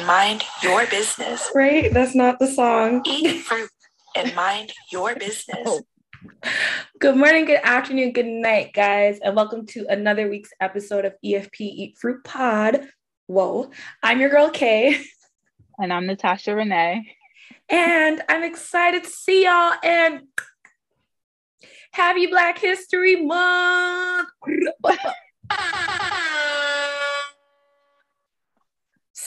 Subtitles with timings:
[0.00, 1.50] Eat fruit and mind your business.
[1.54, 1.92] Right?
[1.92, 3.02] That's not the song.
[3.04, 3.68] Eat fruit
[4.16, 5.58] and mind your business.
[5.66, 5.82] Oh.
[6.98, 11.60] Good morning, good afternoon, good night, guys, and welcome to another week's episode of EFP
[11.60, 12.88] Eat Fruit Pod.
[13.26, 13.70] Whoa,
[14.02, 15.00] I'm your girl Kay.
[15.78, 17.16] And I'm Natasha Renee.
[17.70, 20.22] And I'm excited to see y'all and
[21.92, 24.28] happy Black History Month.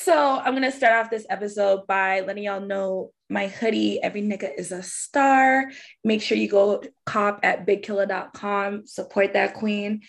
[0.04, 4.52] So I'm gonna start off this episode by letting y'all know my hoodie, every nigga
[4.58, 5.72] is a star.
[6.04, 10.02] Make sure you go cop at bigkilla.com, support that queen.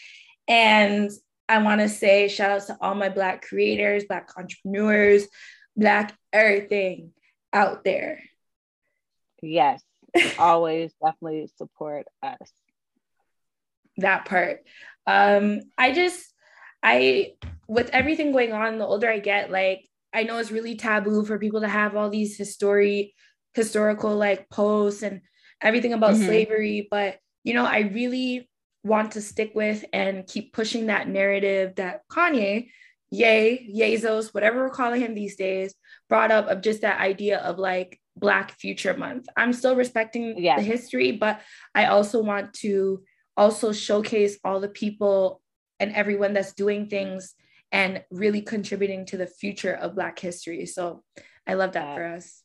[0.49, 1.13] And
[1.49, 5.29] I want to say shout outs to all my black creators, black entrepreneurs,
[5.77, 7.13] black everything
[7.53, 8.21] out there.
[9.43, 9.81] Yes,
[10.41, 12.51] always definitely support us.
[13.99, 14.65] That part.
[15.07, 16.34] Um, I just
[16.85, 17.33] I
[17.67, 21.39] with everything going on, the older I get, like I know it's really taboo for
[21.39, 23.15] people to have all these history,
[23.55, 25.23] historical like posts and
[25.61, 26.27] everything about mm-hmm.
[26.27, 28.49] slavery, but you know, I really
[28.85, 32.69] want to stick with and keep pushing that narrative that Kanye,
[33.11, 35.75] Yay, Yeezus, whatever we're calling him these days,
[36.09, 39.27] brought up of just that idea of like Black Future Month.
[39.37, 40.59] I'm still respecting yes.
[40.59, 41.41] the history, but
[41.75, 43.03] I also want to
[43.37, 45.41] also showcase all the people
[45.81, 47.35] and everyone that's doing things
[47.73, 50.67] and really contributing to the future of Black history.
[50.67, 51.03] So
[51.47, 52.43] I love that for us.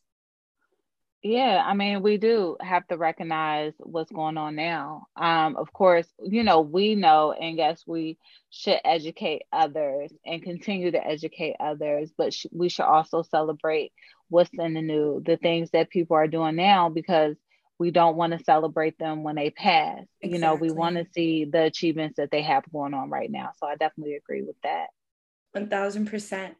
[1.22, 5.04] Yeah, I mean, we do have to recognize what's going on now.
[5.16, 8.16] Um, of course, you know, we know and guess we
[8.48, 13.92] should educate others and continue to educate others, but sh- we should also celebrate
[14.30, 17.36] what's in the new, the things that people are doing now, because
[17.80, 20.02] we don't want to celebrate them when they pass.
[20.20, 20.32] Exactly.
[20.32, 23.52] You know, we want to see the achievements that they have going on right now.
[23.58, 24.88] So I definitely agree with that.
[25.56, 26.54] 1000%.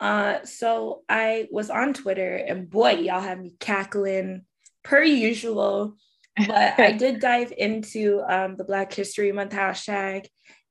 [0.00, 4.46] Uh, so I was on Twitter and boy, y'all have me cackling
[4.82, 5.94] per usual.
[6.36, 10.26] But I did dive into um, the Black History Month hashtag.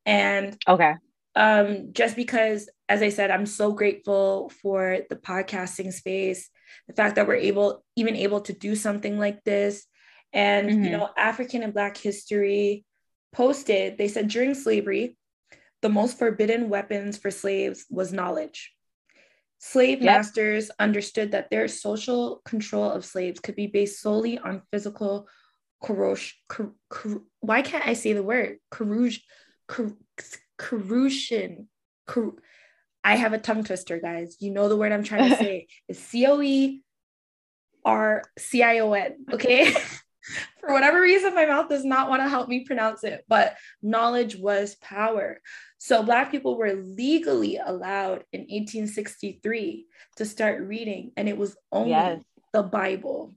[0.05, 0.95] And okay.
[1.35, 6.49] Um, just because, as I said, I'm so grateful for the podcasting space,
[6.89, 9.87] the fact that we're able, even able to do something like this,
[10.33, 10.83] and, mm-hmm.
[10.83, 12.85] you know, African and Black history
[13.31, 15.17] posted, they said during slavery,
[15.81, 18.73] the most forbidden weapons for slaves was knowledge.
[19.59, 20.17] Slave yep.
[20.17, 25.27] masters understood that their social control of slaves could be based solely on physical
[25.81, 26.33] corrosion.
[26.49, 28.57] Cor- cor- why can't I say the word?
[28.71, 29.21] Corrosion.
[29.67, 29.97] Cor-
[30.57, 31.69] corrosion.
[32.07, 32.35] Cor-
[33.03, 34.37] I have a tongue twister, guys.
[34.39, 35.67] You know the word I'm trying to say.
[35.87, 36.81] It's C O E
[37.85, 39.15] R C I O N.
[39.31, 39.73] Okay.
[40.59, 44.35] for whatever reason, my mouth does not want to help me pronounce it, but knowledge
[44.35, 45.41] was power.
[45.77, 49.85] So, Black people were legally allowed in 1863
[50.17, 52.23] to start reading, and it was only yes.
[52.53, 53.33] the Bible.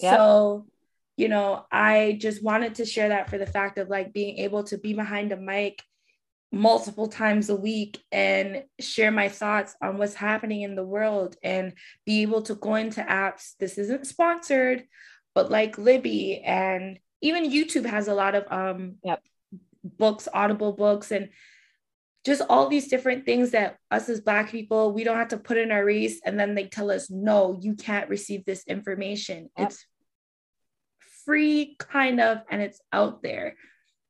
[0.00, 0.16] Yep.
[0.16, 0.66] So,
[1.16, 4.64] you know, I just wanted to share that for the fact of like being able
[4.64, 5.82] to be behind a mic
[6.52, 11.74] multiple times a week and share my thoughts on what's happening in the world and
[12.04, 13.52] be able to go into apps.
[13.58, 14.84] This isn't sponsored,
[15.34, 19.22] but like Libby and even YouTube has a lot of um yep.
[19.84, 21.30] books, audible books, and
[22.24, 25.56] just all these different things that us as Black people, we don't have to put
[25.56, 29.48] in our race and then they tell us, no, you can't receive this information.
[29.56, 29.68] Yep.
[29.68, 29.86] It's
[31.24, 33.56] free, kind of, and it's out there,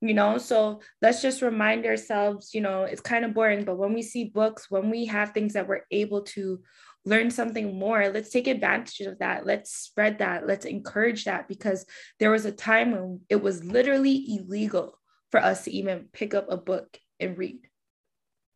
[0.00, 0.38] you know?
[0.38, 4.24] So let's just remind ourselves, you know, it's kind of boring, but when we see
[4.24, 6.60] books, when we have things that we're able to
[7.04, 8.08] learn something more.
[8.08, 9.46] Let's take advantage of that.
[9.46, 10.46] Let's spread that.
[10.46, 11.86] Let's encourage that because
[12.18, 14.98] there was a time when it was literally illegal
[15.30, 17.60] for us to even pick up a book and read.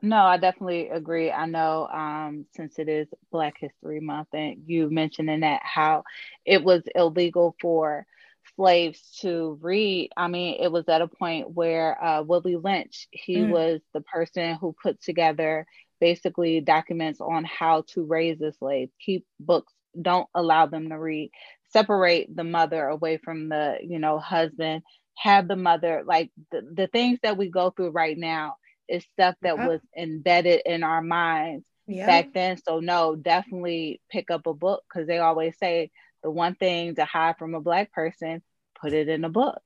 [0.02, 1.30] No i definitely agree.
[1.30, 6.04] I know um, since it is black history month and you mentioned in that how
[6.44, 8.06] it was illegal for
[8.56, 13.36] slaves to read i mean it was at a point where uh, willie lynch he
[13.36, 13.48] mm.
[13.48, 15.66] was the person who put together
[16.00, 21.30] basically documents on how to raise a slave, keep books, don't allow them to read,
[21.72, 24.82] separate the mother away from the, you know, husband,
[25.16, 28.56] have the mother, like the, the things that we go through right now
[28.88, 29.66] is stuff that yeah.
[29.66, 32.06] was embedded in our minds yeah.
[32.06, 32.56] back then.
[32.56, 35.90] So no, definitely pick up a book because they always say
[36.22, 38.42] the one thing to hide from a black person,
[38.80, 39.62] put it in a book.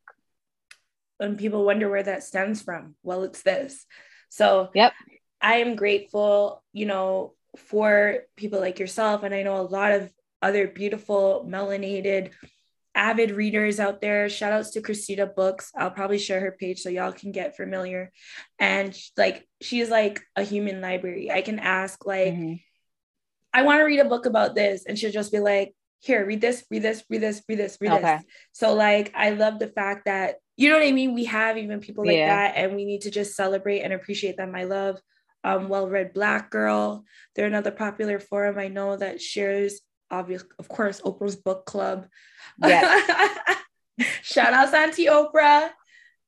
[1.21, 2.95] And people wonder where that stems from.
[3.03, 3.87] Well, it's this.
[4.29, 4.93] So yep.
[5.41, 9.23] I am grateful, you know, for people like yourself.
[9.23, 10.13] And I know a lot of
[10.43, 12.31] other beautiful, melanated
[12.95, 14.29] avid readers out there.
[14.29, 15.71] Shout outs to Christina Books.
[15.77, 18.13] I'll probably share her page so y'all can get familiar.
[18.59, 21.31] And like she's like a human library.
[21.31, 22.55] I can ask like, mm-hmm.
[23.53, 26.41] I want to read a book about this, and she'll just be like, here, read
[26.41, 28.03] this, read this, read this, read this, read okay.
[28.03, 28.25] this.
[28.53, 31.15] So like I love the fact that you know what I mean?
[31.15, 32.35] We have even people like yeah.
[32.35, 34.55] that, and we need to just celebrate and appreciate them.
[34.55, 34.99] I love
[35.45, 37.05] um, Well Read Black Girl.
[37.35, 39.81] They're another popular forum I know that shares
[40.11, 42.07] obvious, of course, Oprah's book club.
[42.63, 43.35] Yeah.
[44.23, 45.71] Shout out Santi Oprah.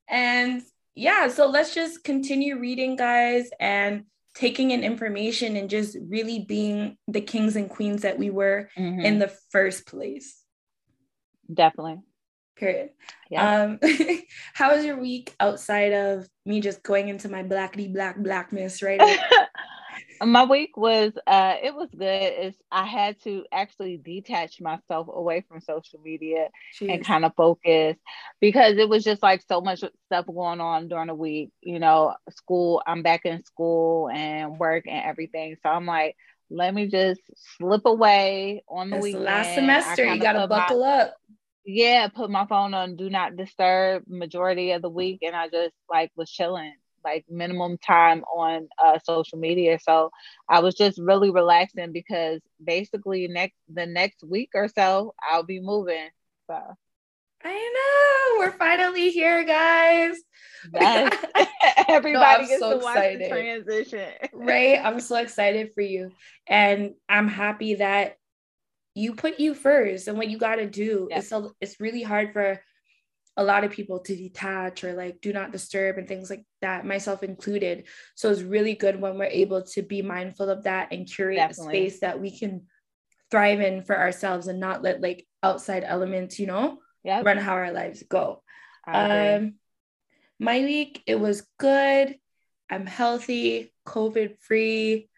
[0.07, 0.61] And
[0.95, 6.97] yeah, so let's just continue reading, guys, and taking in information and just really being
[7.07, 9.01] the kings and queens that we were mm-hmm.
[9.01, 10.41] in the first place.
[11.53, 11.99] Definitely.
[12.61, 12.91] Period.
[13.31, 13.63] Yeah.
[13.63, 13.79] Um,
[14.53, 19.01] how was your week outside of me just going into my blackity black blackness, right?
[20.23, 25.43] my week was uh it was good it's i had to actually detach myself away
[25.47, 26.49] from social media
[26.79, 26.93] Jeez.
[26.93, 27.97] and kind of focus
[28.39, 32.13] because it was just like so much stuff going on during the week you know
[32.29, 36.15] school i'm back in school and work and everything so i'm like
[36.51, 37.21] let me just
[37.57, 39.15] slip away on the week.
[39.15, 41.15] last semester you gotta buckle my, up
[41.65, 45.73] yeah put my phone on do not disturb majority of the week and i just
[45.89, 46.73] like was chilling
[47.03, 49.79] like minimum time on uh, social media.
[49.81, 50.11] So
[50.49, 55.59] I was just really relaxing because basically next the next week or so I'll be
[55.59, 56.09] moving.
[56.47, 56.59] So
[57.43, 60.15] I know we're finally here, guys.
[60.73, 61.25] Yes.
[61.87, 63.21] Everybody no, gets so to watch excited.
[63.21, 64.09] the transition.
[64.33, 64.79] right.
[64.83, 66.11] I'm so excited for you.
[66.47, 68.17] And I'm happy that
[68.93, 71.07] you put you first and what you gotta do.
[71.11, 72.59] It's so it's really hard for
[73.37, 76.85] a lot of people to detach or like do not disturb and things like that,
[76.85, 77.85] myself included.
[78.15, 81.77] So it's really good when we're able to be mindful of that and curate Definitely.
[81.77, 82.63] a space that we can
[83.29, 87.25] thrive in for ourselves and not let like outside elements, you know, yep.
[87.25, 88.43] run how our lives go.
[88.85, 89.55] Um,
[90.39, 92.17] my week, it was good.
[92.69, 95.09] I'm healthy, COVID free.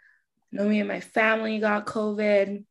[0.51, 2.63] no me and my family got COVID,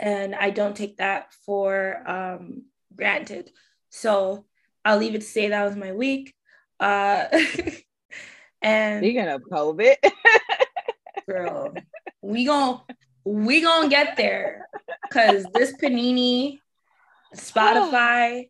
[0.00, 2.64] and I don't take that for um,
[2.96, 3.50] granted.
[3.90, 4.46] So
[4.84, 6.34] I'll leave it to say that was my week.
[6.80, 7.26] Uh,
[8.62, 9.96] and speaking of COVID,
[11.28, 11.74] girl,
[12.22, 12.80] we gon'
[13.24, 14.66] we gonna get there
[15.02, 16.58] because this Panini,
[17.36, 18.48] Spotify,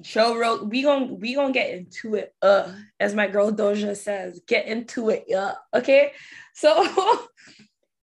[0.00, 2.32] Joe wrote we gonna we gonna get into it.
[2.40, 5.24] Uh, as my girl Doja says, get into it.
[5.26, 6.12] Yeah, okay.
[6.54, 6.86] So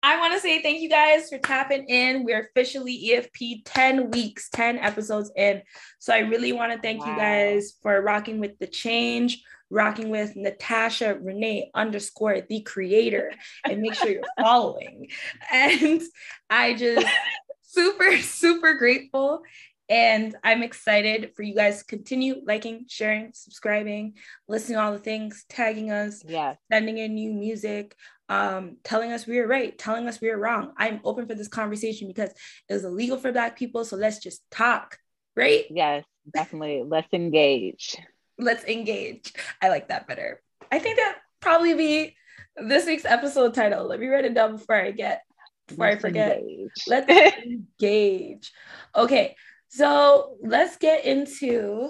[0.06, 2.25] I want to say thank you guys for tapping in.
[2.25, 5.63] We're officially EFP 10 weeks, 10 episodes in.
[5.98, 7.12] So I really want to thank wow.
[7.12, 9.42] you guys for rocking with the change,
[9.72, 13.34] rocking with Natasha Renee underscore the creator,
[13.68, 15.07] and make sure you're following.
[15.52, 16.04] And
[16.51, 17.08] I just
[17.63, 19.42] super, super grateful.
[19.90, 24.13] And I'm excited for you guys to continue liking, sharing, subscribing,
[24.48, 26.56] listening to all the things, tagging us, yeah.
[26.72, 27.96] sending in new music
[28.30, 30.74] um, telling us we were right, telling us we were wrong.
[30.77, 32.31] I'm open for this conversation because
[32.69, 33.86] it was illegal for Black people.
[33.86, 34.98] So let's just talk,
[35.36, 35.66] right?
[35.69, 36.83] Yes, definitely.
[36.86, 37.98] Let's engage.
[38.38, 39.33] Let's engage.
[39.62, 40.42] I like that better.
[40.72, 42.16] I think that probably be
[42.57, 43.86] this week's episode title.
[43.86, 45.22] Let me write it down before I get
[45.68, 46.38] before let's I forget.
[46.38, 46.72] Engage.
[46.88, 47.10] Let's
[47.79, 48.51] engage.
[48.96, 49.36] Okay,
[49.67, 51.89] so let's get into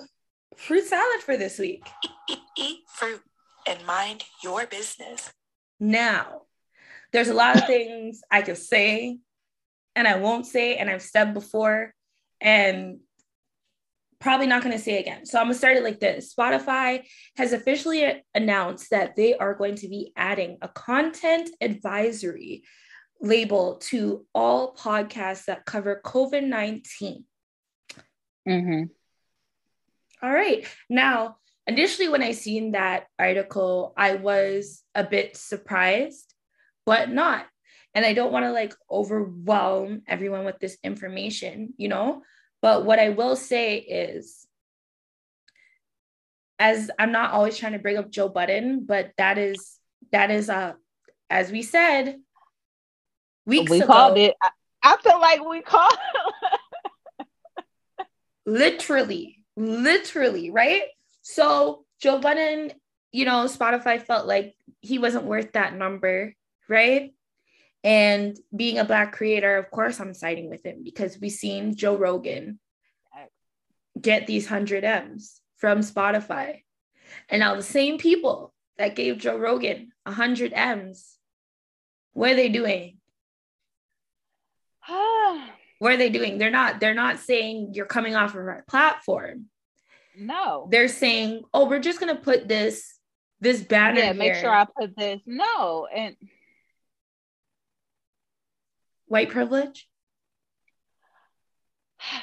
[0.58, 1.88] fruit salad for this week.
[2.58, 3.22] Eat fruit
[3.68, 5.32] and mind your business.
[5.80, 6.42] Now,
[7.12, 9.20] there's a lot of things I can say
[9.96, 11.94] and I won't say, and I've said before,
[12.42, 13.00] and
[14.20, 15.26] probably not going to say again.
[15.26, 17.04] So I'm going to start it like this Spotify
[17.38, 22.64] has officially announced that they are going to be adding a content advisory
[23.22, 27.24] label to all podcasts that cover COVID 19.
[28.48, 28.84] Mm-hmm.
[30.26, 30.66] All right.
[30.90, 31.38] Now,
[31.68, 36.34] initially when I seen that article, I was a bit surprised,
[36.86, 37.46] but not.
[37.94, 42.24] And I don't want to like overwhelm everyone with this information, you know?
[42.62, 44.46] But what I will say is,
[46.60, 49.78] as I'm not always trying to bring up Joe Budden, but that is
[50.12, 50.74] that is uh
[51.30, 52.18] as we said
[53.46, 54.36] weeks we ago, called it.
[54.42, 54.50] I,
[54.84, 55.98] I feel like we called
[58.46, 60.84] literally, literally, right?
[61.28, 62.72] So Joe Budden,
[63.12, 66.36] you know, Spotify felt like he wasn't worth that number,
[66.70, 67.16] right?
[67.84, 71.98] And being a black creator, of course, I'm siding with him because we've seen Joe
[71.98, 72.60] Rogan
[74.00, 76.62] get these 100 M's from Spotify.
[77.28, 81.18] And now the same people that gave Joe Rogan 100 M's,
[82.14, 82.98] what are they doing?
[85.80, 86.38] What are they doing?
[86.38, 89.48] They're not, they're not saying you're coming off of our platform.
[90.18, 90.68] No.
[90.72, 92.98] They're saying, oh, we're just gonna put this
[93.40, 94.00] this banner.
[94.00, 95.22] Yeah, make sure I put this.
[95.26, 96.16] No, and
[99.06, 99.88] white privilege.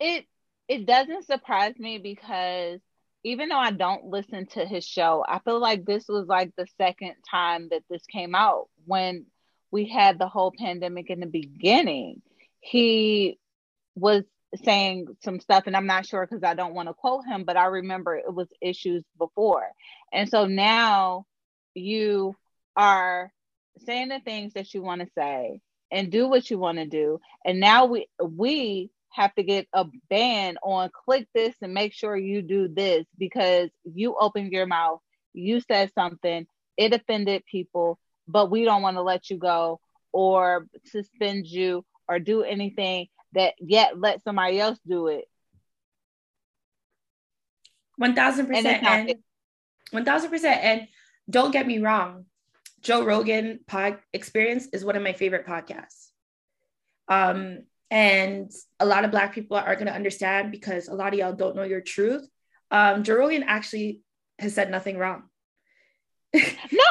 [0.00, 0.26] It
[0.66, 2.80] it doesn't surprise me because
[3.22, 6.66] even though I don't listen to his show, I feel like this was like the
[6.76, 9.26] second time that this came out when
[9.70, 12.22] we had the whole pandemic in the beginning.
[12.60, 13.38] He
[13.94, 14.24] was
[14.64, 17.56] saying some stuff, and I'm not sure because I don't want to quote him, but
[17.56, 19.68] I remember it was issues before.
[20.12, 21.26] And so now
[21.74, 22.34] you
[22.76, 23.32] are
[23.86, 27.20] saying the things that you want to say and do what you want to do.
[27.44, 32.16] And now we we have to get a ban on click this and make sure
[32.16, 35.00] you do this because you opened your mouth,
[35.32, 39.80] you said something, it offended people, but we don't want to let you go
[40.12, 45.24] or suspend you or do anything that yet let somebody else do it.
[47.96, 49.14] One thousand percent, and
[49.90, 50.60] one thousand percent.
[50.62, 50.88] And
[51.28, 52.24] don't get me wrong,
[52.80, 56.08] Joe Rogan pod experience is one of my favorite podcasts.
[57.08, 61.18] Um, and a lot of black people are going to understand because a lot of
[61.18, 62.26] y'all don't know your truth.
[62.70, 64.00] Um, Joe Rogan actually
[64.38, 65.24] has said nothing wrong.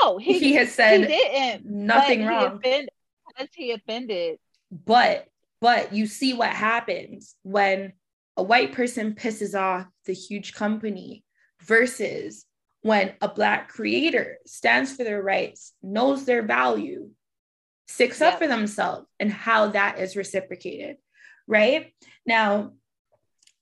[0.04, 2.60] No, he, he has said he didn't, nothing wrong.
[2.62, 2.90] He offended,
[3.54, 4.40] he offended.
[4.72, 5.28] But
[5.62, 7.94] but you see what happens when
[8.38, 11.24] a white person pisses off the huge company
[11.64, 12.46] versus
[12.82, 17.10] when a black creator stands for their rights, knows their value,
[17.88, 18.34] sticks yep.
[18.34, 20.96] up for themselves, and how that is reciprocated.
[21.48, 21.94] Right
[22.26, 22.74] now,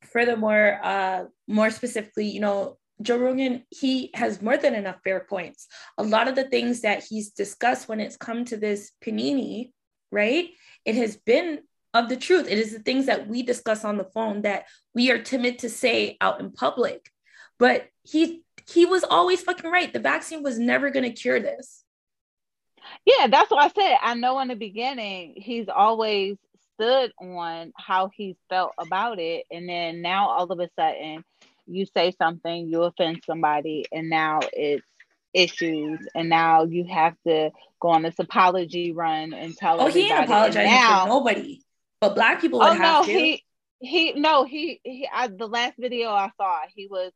[0.04, 5.68] furthermore, uh, more specifically, you know, Joe Rogan, he has more than enough fair points.
[5.98, 9.72] A lot of the things that he's discussed when it's come to this panini,
[10.12, 10.50] right?
[10.84, 11.60] It has been
[11.98, 12.48] of the truth.
[12.50, 15.70] It is the things that we discuss on the phone that we are timid to
[15.70, 17.12] say out in public.
[17.60, 19.92] But he he was always fucking right.
[19.92, 21.84] The vaccine was never going to cure this.
[23.06, 23.98] Yeah, that's what I said.
[24.02, 26.38] I know in the beginning he's always
[26.76, 31.24] stood on how he felt about it and then now all of a sudden
[31.66, 34.86] you say something, you offend somebody and now it's
[35.34, 40.10] issues and now you have to go on this apology run and tell oh he
[40.10, 41.62] ain't apologizing now, for nobody
[42.02, 43.20] but black people would oh, have no, to.
[43.20, 43.44] He,
[43.80, 47.12] he no he he I, the last video I saw he was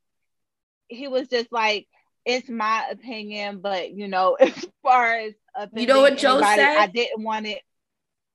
[0.88, 1.88] he was just like
[2.25, 5.33] it's my opinion but you know as far as
[5.73, 7.61] you know what Joe anybody, said I didn't want it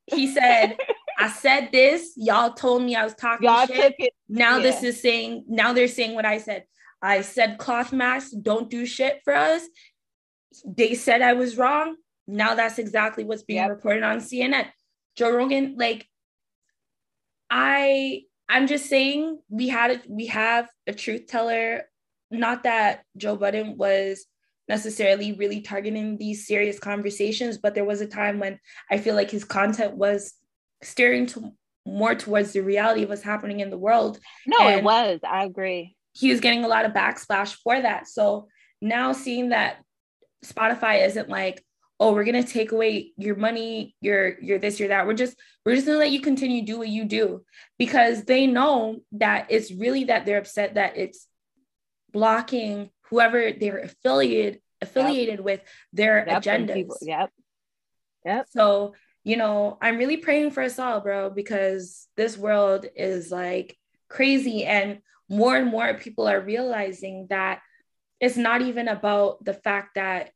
[0.07, 0.79] he said
[1.19, 3.77] I said this y'all told me I was talking y'all shit.
[3.77, 4.63] took it now yeah.
[4.63, 6.65] this is saying now they're saying what I said
[7.01, 9.63] I said cloth masks don't do shit for us
[10.67, 13.71] they said I was wrong now that's exactly what's being yep.
[13.71, 14.67] reported on CNN
[15.15, 16.07] Joe Rogan like
[17.51, 21.83] I I'm just saying we had a, we have a truth teller.
[22.31, 24.25] Not that Joe Budden was
[24.69, 28.59] necessarily really targeting these serious conversations, but there was a time when
[28.91, 30.35] I feel like his content was
[30.83, 31.53] steering to
[31.87, 34.19] more towards the reality of what's happening in the world.
[34.47, 35.21] No, and it was.
[35.23, 35.97] I agree.
[36.13, 38.09] He was getting a lot of backsplash for that.
[38.09, 38.49] So
[38.83, 39.77] now seeing that
[40.45, 41.65] Spotify isn't like,
[41.99, 45.07] oh we're going to take away your money your your this your that.
[45.07, 47.45] We're just we're just going to let you continue do what you do
[47.79, 51.27] because they know that it's really that they're upset that it's
[52.13, 55.45] blocking whoever they're affiliated affiliated yep.
[55.45, 55.61] with
[55.93, 57.31] their yep, agendas people, yep.
[58.25, 58.47] Yep.
[58.51, 58.95] So
[59.27, 63.77] you know i'm really praying for us all bro because this world is like
[64.09, 67.61] crazy and more and more people are realizing that
[68.21, 70.31] it's not even about the fact that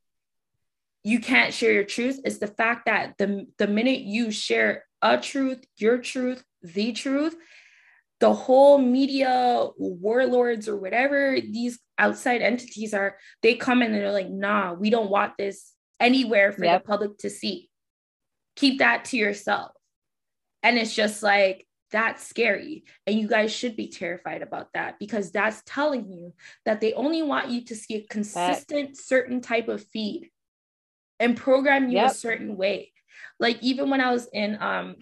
[1.03, 5.19] you can't share your truth is the fact that the, the minute you share a
[5.19, 7.35] truth, your truth, the truth,
[8.21, 14.13] the whole media warlords or whatever these outside entities are, they come in and they're
[14.13, 16.83] like, nah, we don't want this anywhere for yep.
[16.83, 17.71] the public to see.
[18.57, 19.73] Keep that to yourself.
[20.63, 22.85] And it's just like, that's scary.
[23.07, 26.35] And you guys should be terrified about that because that's telling you
[26.67, 30.31] that they only want you to see a consistent, certain type of feed
[31.21, 32.11] and program you yep.
[32.11, 32.93] a certain way.
[33.39, 34.97] Like even when I was in um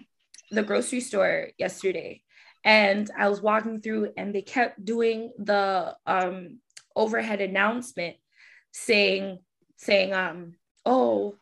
[0.51, 2.21] the grocery store yesterday
[2.63, 6.59] and I was walking through and they kept doing the um
[6.95, 8.17] overhead announcement
[8.71, 9.39] saying
[9.77, 11.35] saying um oh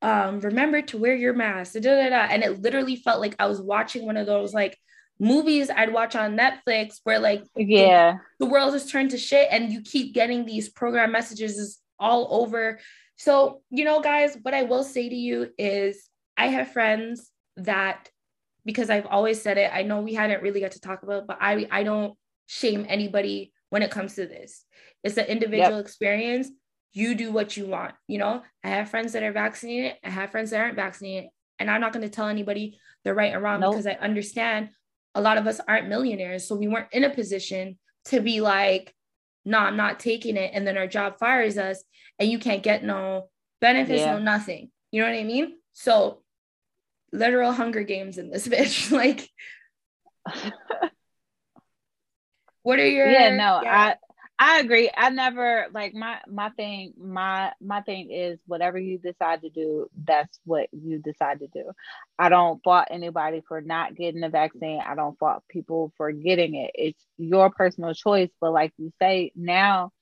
[0.00, 2.26] um remember to wear your mask da, da, da.
[2.30, 4.78] and it literally felt like I was watching one of those like
[5.18, 9.48] movies I'd watch on Netflix where like yeah the, the world has turned to shit
[9.50, 12.80] and you keep getting these program messages all over
[13.22, 18.10] so, you know, guys, what I will say to you is I have friends that
[18.64, 19.70] because I've always said it.
[19.72, 23.52] I know we hadn't really got to talk about, but I I don't shame anybody
[23.70, 24.64] when it comes to this.
[25.04, 25.84] It's an individual yep.
[25.84, 26.50] experience.
[26.94, 27.94] You do what you want.
[28.08, 29.98] You know, I have friends that are vaccinated.
[30.02, 33.36] I have friends that aren't vaccinated, and I'm not going to tell anybody they're right
[33.36, 33.74] or wrong nope.
[33.74, 34.70] because I understand
[35.14, 38.92] a lot of us aren't millionaires, so we weren't in a position to be like,
[39.44, 41.82] "No, I'm not taking it," and then our job fires us,
[42.18, 43.28] and you can't get no
[43.60, 44.12] benefits, yeah.
[44.14, 44.70] no nothing.
[44.90, 45.56] You know what I mean?
[45.72, 46.22] So,
[47.12, 49.28] literal Hunger Games in this bitch, like.
[52.62, 53.08] what are your?
[53.10, 53.76] Yeah, no, yeah.
[53.76, 53.96] I
[54.38, 54.90] I agree.
[54.96, 56.94] I never like my my thing.
[56.98, 61.70] My my thing is whatever you decide to do, that's what you decide to do.
[62.18, 64.80] I don't fault anybody for not getting the vaccine.
[64.84, 66.72] I don't fault people for getting it.
[66.74, 68.30] It's your personal choice.
[68.40, 69.92] But like you say, now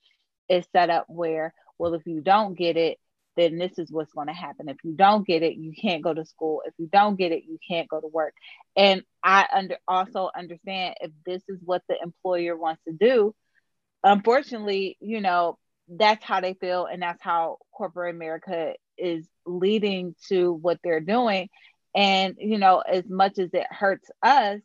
[0.49, 2.97] it's set up where well, if you don't get it,
[3.37, 4.69] then this is what's going to happen.
[4.69, 6.61] If you don't get it, you can't go to school.
[6.65, 8.33] If you don't get it, you can't go to work.
[8.75, 13.33] And I under also understand if this is what the employer wants to do
[14.03, 20.53] unfortunately, you know, that's how they feel and that's how corporate America is leading to
[20.53, 21.49] what they're doing.
[21.93, 24.61] And, you know, as much as it hurts us,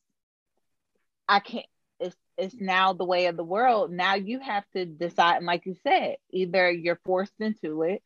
[1.28, 1.66] I can't
[1.98, 3.90] it's it's now the way of the world.
[3.90, 8.02] Now you have to decide, and like you said, either you're forced into it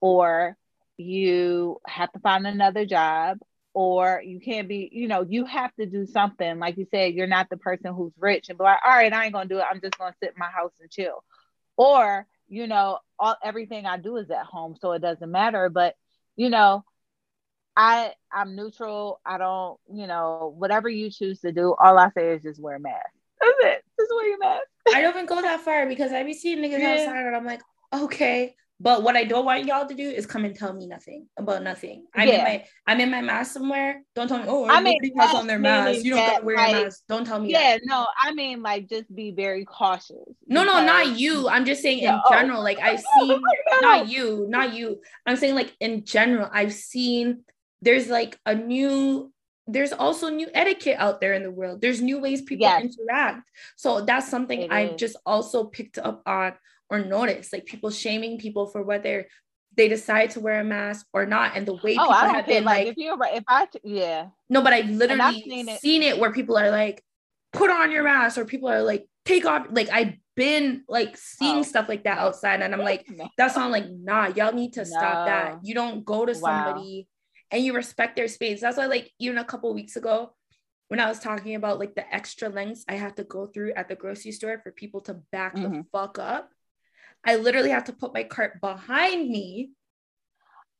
[0.00, 0.56] or
[0.96, 3.38] you have to find another job
[3.80, 6.58] or you can't be, you know, you have to do something.
[6.58, 9.24] Like you said, you're not the person who's rich and be like, all right, I
[9.24, 9.64] ain't gonna do it.
[9.68, 11.24] I'm just gonna sit in my house and chill.
[11.78, 15.70] Or, you know, all everything I do is at home, so it doesn't matter.
[15.70, 15.94] But,
[16.36, 16.84] you know,
[17.74, 19.18] I I'm neutral.
[19.24, 22.76] I don't, you know, whatever you choose to do, all I say is just wear
[22.76, 23.08] a mask.
[23.40, 23.84] That's it.
[23.98, 24.66] Just wear your mask.
[24.94, 26.92] I don't even go that far because I be seeing niggas yeah.
[27.00, 27.62] outside and I'm like,
[27.94, 31.26] okay, but what I don't want y'all to do is come and tell me nothing
[31.36, 32.06] about nothing.
[32.14, 32.38] I'm yeah.
[32.38, 34.02] in my I'm in my mask somewhere.
[34.14, 36.02] Don't tell me, oh, I mean, has on their mask.
[36.02, 37.02] You don't gotta wear like, a mask.
[37.06, 37.52] Don't tell me.
[37.52, 37.82] Yeah, that.
[37.84, 40.16] no, I mean like just be very cautious.
[40.46, 41.46] No, no, not you.
[41.48, 42.30] I'm just saying yeah, in oh.
[42.30, 42.62] general.
[42.62, 45.02] Like I've oh seen oh not you, not you.
[45.26, 47.44] I'm saying like in general, I've seen
[47.82, 49.30] there's like a new
[49.66, 51.80] there's also new etiquette out there in the world.
[51.80, 52.82] There's new ways people yes.
[52.82, 53.48] interact.
[53.76, 55.00] So that's something it I've is.
[55.00, 56.54] just also picked up on
[56.90, 59.26] or notice like people shaming people for whether
[59.76, 62.46] they decide to wear a mask or not and the way oh, people I have
[62.46, 65.80] been like, like if you're if I yeah no but I've literally I've seen, it.
[65.80, 67.02] seen it where people are like
[67.52, 71.58] put on your mask or people are like take off like I've been like seeing
[71.58, 71.62] oh.
[71.62, 73.06] stuff like that outside and I'm like
[73.38, 74.84] that's not like nah y'all need to no.
[74.84, 77.56] stop that you don't go to somebody wow.
[77.56, 80.32] and you respect their space that's why like even a couple weeks ago
[80.88, 83.88] when I was talking about like the extra lengths I have to go through at
[83.88, 85.72] the grocery store for people to back mm-hmm.
[85.72, 86.50] the fuck up
[87.24, 89.70] I literally have to put my cart behind me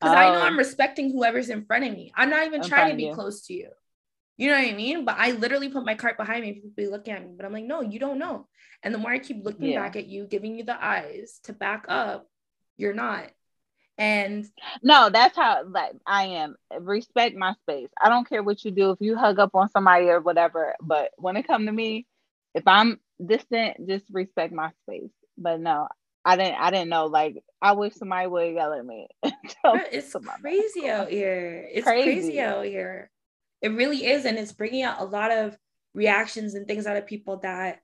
[0.00, 0.18] because oh.
[0.18, 0.58] I know I'm oh.
[0.58, 2.12] respecting whoever's in front of me.
[2.14, 3.14] I'm not even I'm trying to be you.
[3.14, 3.68] close to you.
[4.38, 5.04] You know what I mean?
[5.04, 6.54] But I literally put my cart behind me.
[6.54, 8.48] People be looking at me, but I'm like, no, you don't know.
[8.82, 9.82] And the more I keep looking yeah.
[9.82, 12.26] back at you, giving you the eyes to back up,
[12.78, 13.30] you're not.
[13.98, 14.46] And
[14.82, 16.56] no, that's how like I am.
[16.80, 17.90] Respect my space.
[18.00, 18.92] I don't care what you do.
[18.92, 22.06] If you hug up on somebody or whatever, but when it come to me,
[22.54, 25.10] if I'm distant, just respect my space.
[25.36, 25.86] But no,
[26.24, 27.06] I didn't I didn't know.
[27.06, 29.08] Like I wish somebody would yell at me.
[29.22, 31.66] it's crazy out here.
[31.72, 32.04] It's crazy.
[32.04, 33.10] crazy out here.
[33.62, 35.56] It really is, and it's bringing out a lot of
[35.94, 37.80] reactions and things out of people that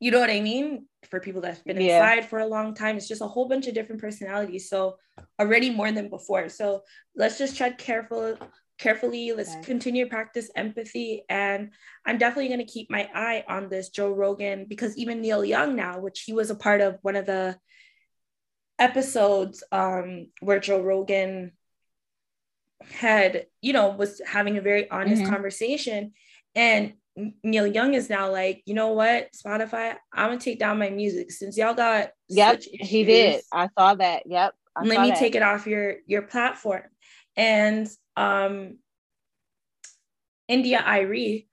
[0.00, 0.86] you know what I mean?
[1.08, 1.96] For people that's been yeah.
[1.96, 4.68] inside for a long time, it's just a whole bunch of different personalities.
[4.68, 4.96] So
[5.40, 6.48] already more than before.
[6.48, 6.82] So
[7.14, 8.36] let's just tread careful
[8.78, 9.32] carefully.
[9.32, 9.62] Let's okay.
[9.62, 11.24] continue to practice empathy.
[11.28, 11.70] And
[12.04, 15.76] I'm definitely going to keep my eye on this Joe Rogan because even Neil Young
[15.76, 17.56] now, which he was a part of one of the
[18.78, 21.52] episodes um, where Joe Rogan
[22.82, 25.32] had, you know, was having a very honest mm-hmm.
[25.32, 26.12] conversation.
[26.54, 26.94] And
[27.42, 31.30] Neil Young is now like, you know what, Spotify, I'm gonna take down my music
[31.30, 32.10] since y'all got.
[32.28, 33.42] Yep, he did.
[33.52, 34.24] I saw that.
[34.26, 34.54] Yep.
[34.76, 35.18] I let me that.
[35.18, 36.82] take it off your your platform.
[37.36, 38.78] And um
[40.48, 41.48] India.Arie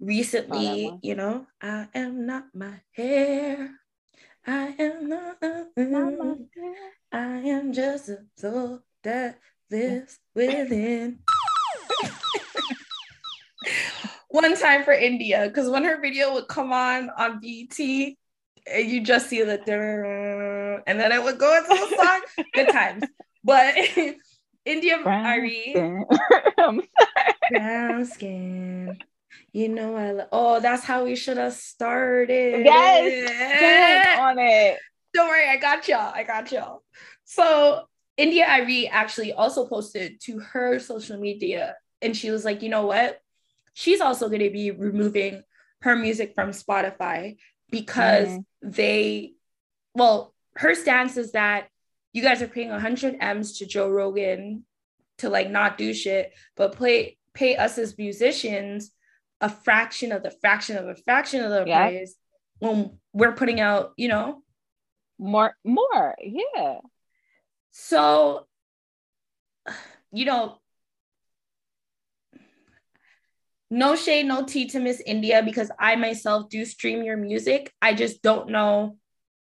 [0.00, 3.70] recently, oh, you know, I am not my hair.
[4.46, 6.34] I am not, uh, uh,
[7.12, 9.38] I am just a soul that
[9.70, 11.18] lives within.
[14.28, 18.16] One time for India, because when her video would come on on BT,
[18.66, 22.46] and you just see the and then it would go into the song.
[22.54, 23.04] Good times.
[23.42, 23.74] But
[24.64, 25.70] India brown Ari.
[25.70, 26.04] Skin.
[27.50, 28.98] brown skin.
[29.52, 30.28] You know I love.
[30.32, 32.64] Oh, that's how we should have started.
[32.64, 34.78] Yes, on it.
[35.12, 36.12] Don't worry, I got y'all.
[36.14, 36.82] I got y'all.
[37.24, 37.82] So
[38.16, 43.20] India.Arie actually also posted to her social media, and she was like, you know what?
[43.74, 45.42] she's also going to be removing
[45.82, 47.36] her music from Spotify
[47.70, 48.44] because mm.
[48.62, 49.32] they,
[49.94, 51.68] well, her stance is that
[52.12, 54.64] you guys are paying 100 M's to Joe Rogan
[55.18, 58.92] to like not do shit, but play pay us as musicians
[59.40, 61.88] a fraction of the fraction of a fraction of the yeah.
[61.88, 62.14] price
[62.58, 64.42] when we're putting out, you know,
[65.18, 66.78] more, more, yeah.
[67.70, 68.46] So,
[70.12, 70.58] you know,
[73.70, 77.72] no shade, no tea to Miss India because I myself do stream your music.
[77.80, 78.98] I just don't know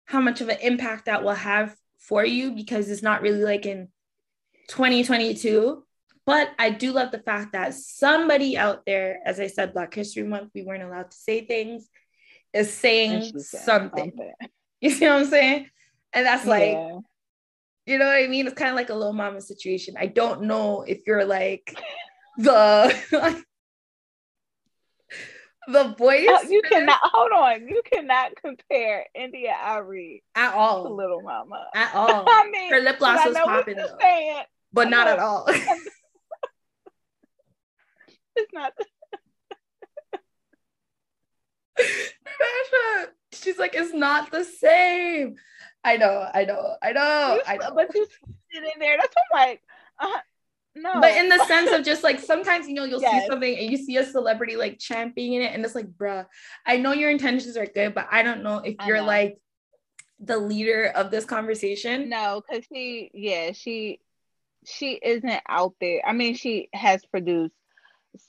[0.05, 1.75] how much of an impact that will have
[2.07, 3.87] for you because it's not really like in
[4.69, 5.83] 2022.
[6.25, 10.23] But I do love the fact that somebody out there, as I said, Black History
[10.23, 11.89] Month, we weren't allowed to say things,
[12.53, 14.11] is saying something.
[14.15, 14.33] something.
[14.81, 15.69] You see what I'm saying?
[16.11, 16.99] And that's like, yeah.
[17.85, 18.47] you know what I mean?
[18.47, 19.95] It's kind of like a Lil Mama situation.
[19.97, 21.73] I don't know if you're like
[22.37, 22.93] the
[25.67, 26.27] the voice.
[26.29, 27.67] Oh, you cannot hold on.
[27.67, 32.25] You cannot compare India India.Arie at all to Lil Mama at all.
[32.27, 35.45] I mean, her lip gloss was popping though, but not at all.
[38.35, 38.73] it's not.
[43.33, 45.35] She's like, it's not the same.
[45.83, 47.71] I know, I know, I know, you, I know.
[47.75, 48.05] But you
[48.51, 48.95] sit in there.
[48.97, 49.61] That's what I'm like.
[49.99, 50.19] Uh,
[50.75, 50.99] no.
[50.99, 53.23] But in the sense of just like sometimes you know you'll yes.
[53.23, 56.25] see something and you see a celebrity like championing it and it's like, bruh,
[56.65, 59.39] I know your intentions are good, but I don't know if you're like
[60.19, 62.09] the leader of this conversation.
[62.09, 63.99] No, because she, yeah, she
[64.65, 66.01] she isn't out there.
[66.05, 67.53] I mean, she has produced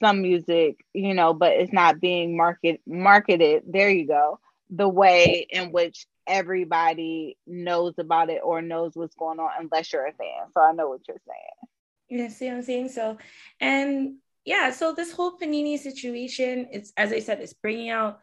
[0.01, 3.65] some music, you know, but it's not being market marketed.
[3.67, 4.41] There you go.
[4.71, 10.07] The way in which everybody knows about it or knows what's going on, unless you're
[10.07, 10.51] a fan.
[10.53, 11.71] So I know what you're saying.
[12.15, 12.89] You see what I'm saying?
[12.91, 13.19] So,
[13.61, 18.21] and yeah, so this whole Panini situation, it's as I said, it's bringing out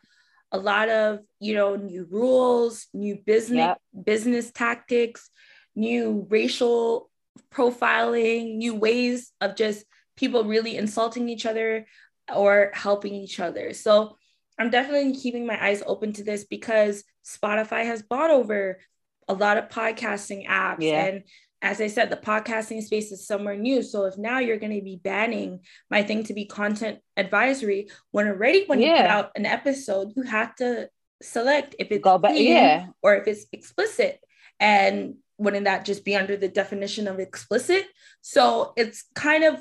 [0.52, 3.82] a lot of you know new rules, new business yep.
[4.06, 5.30] business tactics,
[5.76, 7.10] new racial
[7.54, 9.86] profiling, new ways of just
[10.18, 11.86] people really insulting each other
[12.34, 13.74] or helping each other.
[13.74, 14.18] So
[14.60, 18.80] I'm definitely keeping my eyes open to this because Spotify has bought over
[19.28, 21.06] a lot of podcasting apps yeah.
[21.06, 21.24] and
[21.62, 23.84] as I said, the podcasting space is somewhere new.
[23.84, 28.28] So if now you're going to be banning my thing to be content advisory, when
[28.28, 28.88] already when yeah.
[28.88, 30.90] you put out an episode, you have to
[31.22, 32.88] select if it's Go back, yeah.
[33.04, 34.20] or if it's explicit.
[34.60, 37.86] And wouldn't that just be under the definition of explicit?
[38.22, 39.60] So it's kind of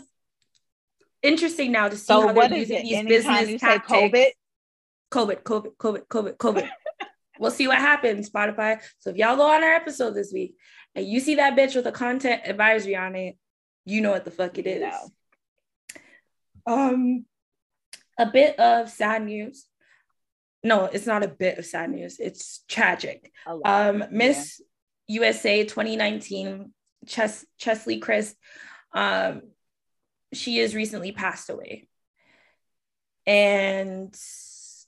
[1.23, 3.93] interesting now to see so how they're using these business tactics.
[3.93, 4.27] COVID?
[5.13, 6.71] COVID, COVID, COVID, COVID, COVID.
[7.39, 8.81] we'll see what happens, Spotify.
[9.01, 10.55] So if y'all go on our episode this week
[10.95, 13.37] and you see that bitch with a content advisory on it,
[13.85, 14.93] you know what the fuck it is.
[16.67, 17.25] Um,
[18.19, 19.67] a bit of sad news.
[20.63, 22.19] No, it's not a bit of sad news.
[22.19, 23.33] It's tragic.
[23.65, 24.61] Um, Miss
[25.09, 25.21] yeah.
[25.21, 26.73] USA 2019,
[27.07, 28.35] Ches- Cheslie Kryst,
[28.93, 29.43] um,
[30.33, 31.89] she has recently passed away.
[33.27, 34.15] And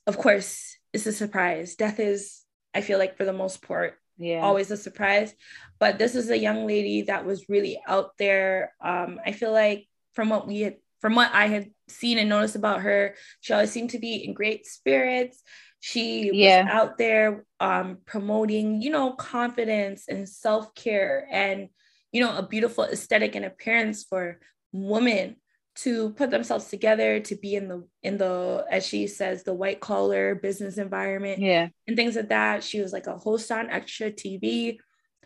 [0.06, 1.74] of course, it's a surprise.
[1.76, 2.42] Death is,
[2.74, 4.40] I feel like, for the most part, yeah.
[4.42, 5.34] always a surprise.
[5.78, 8.72] But this is a young lady that was really out there.
[8.80, 12.56] Um i feel like from what we had from what i had seen and noticed
[12.56, 15.42] about her she always seemed to be in great spirits.
[15.80, 16.62] She yeah.
[16.64, 21.68] was out there um promoting you know confidence and self-care and
[22.12, 24.38] you know a beautiful aesthetic and appearance for
[24.72, 25.36] women
[25.74, 29.80] to put themselves together to be in the in the as she says the white
[29.80, 31.68] collar business environment yeah.
[31.86, 32.62] and things like that.
[32.62, 34.78] She was like a host on extra tv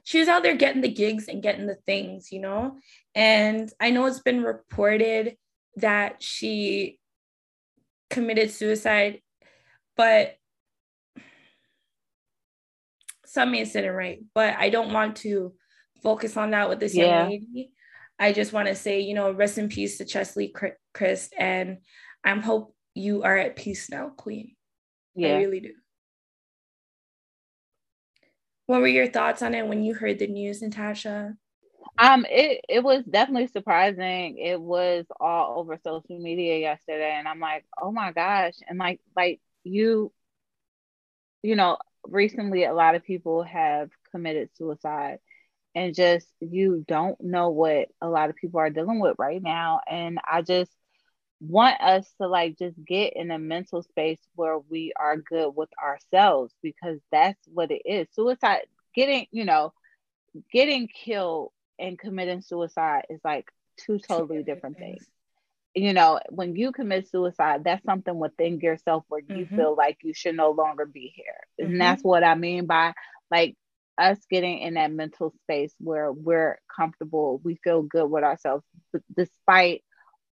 [0.06, 2.78] she was out there getting the gigs and getting the things you know?
[3.14, 5.36] And i know it's been reported
[5.76, 7.00] that she
[8.08, 9.20] committed suicide
[9.96, 10.36] but
[13.26, 14.20] some may sit and right.
[14.34, 15.54] But i don't want to
[16.02, 17.22] focus on that with this yeah.
[17.22, 17.70] young lady
[18.18, 20.54] I just want to say, you know, rest in peace to Cheslie
[20.94, 21.78] Kryst, and
[22.24, 24.56] I'm hope you are at peace now, Queen.
[25.14, 25.36] Yeah.
[25.36, 25.72] I really do.
[28.66, 31.34] What were your thoughts on it when you heard the news, Natasha?
[31.98, 34.38] Um, it it was definitely surprising.
[34.38, 38.54] It was all over social media yesterday, and I'm like, oh my gosh!
[38.68, 40.12] And like, like you,
[41.42, 45.18] you know, recently a lot of people have committed suicide,
[45.76, 49.80] and just you don't know what a lot of people are dealing with right now
[49.88, 50.72] and i just
[51.38, 55.68] want us to like just get in a mental space where we are good with
[55.80, 58.62] ourselves because that's what it is suicide
[58.94, 59.72] getting you know
[60.50, 65.06] getting killed and committing suicide is like two totally different things
[65.76, 69.56] you know, when you commit suicide, that's something within yourself where you mm-hmm.
[69.56, 71.44] feel like you should no longer be here.
[71.60, 71.72] Mm-hmm.
[71.72, 72.94] And that's what I mean by
[73.30, 73.56] like
[73.98, 78.64] us getting in that mental space where we're comfortable, we feel good with ourselves,
[79.16, 79.82] despite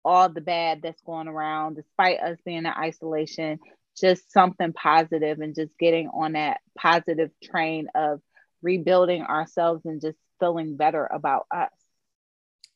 [0.05, 3.59] all the bad that's going around, despite us being in isolation,
[3.99, 8.19] just something positive and just getting on that positive train of
[8.61, 11.71] rebuilding ourselves and just feeling better about us.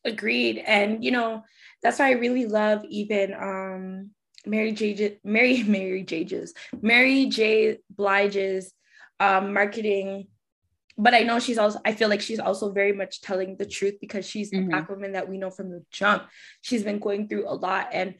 [0.04, 0.62] Agreed.
[0.64, 1.44] And you know,
[1.82, 4.10] that's why I really love even um
[4.46, 8.72] Mary J Mary Mary J's Mary J Blige's
[9.20, 10.28] um marketing
[10.98, 13.94] but I know she's also I feel like she's also very much telling the truth
[14.00, 14.66] because she's mm-hmm.
[14.66, 16.24] a black woman that we know from the jump.
[16.60, 18.16] She's been going through a lot and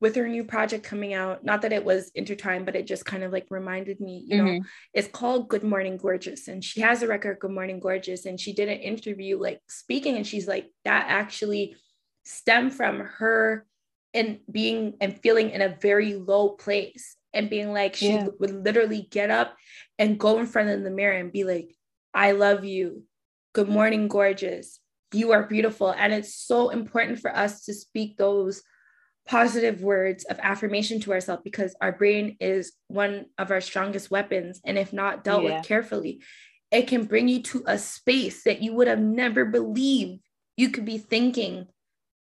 [0.00, 3.24] with her new project coming out, not that it was intertwined, but it just kind
[3.24, 4.46] of like reminded me, you mm-hmm.
[4.46, 4.60] know,
[4.94, 6.46] it's called Good Morning Gorgeous.
[6.46, 8.24] And she has a record, Good Morning Gorgeous.
[8.24, 11.76] And she did an interview like speaking, and she's like, that actually
[12.24, 13.66] stemmed from her
[14.14, 18.28] and being and feeling in a very low place and being like, she yeah.
[18.38, 19.56] would literally get up
[19.98, 21.74] and go in front of the mirror and be like,
[22.14, 23.04] I love you.
[23.52, 24.80] Good morning, gorgeous.
[25.12, 25.90] You are beautiful.
[25.90, 28.62] And it's so important for us to speak those
[29.26, 34.60] positive words of affirmation to ourselves because our brain is one of our strongest weapons.
[34.64, 35.58] And if not dealt yeah.
[35.58, 36.22] with carefully,
[36.70, 40.20] it can bring you to a space that you would have never believed
[40.56, 41.66] you could be thinking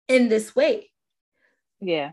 [0.08, 0.92] in this way.
[1.80, 2.12] Yeah.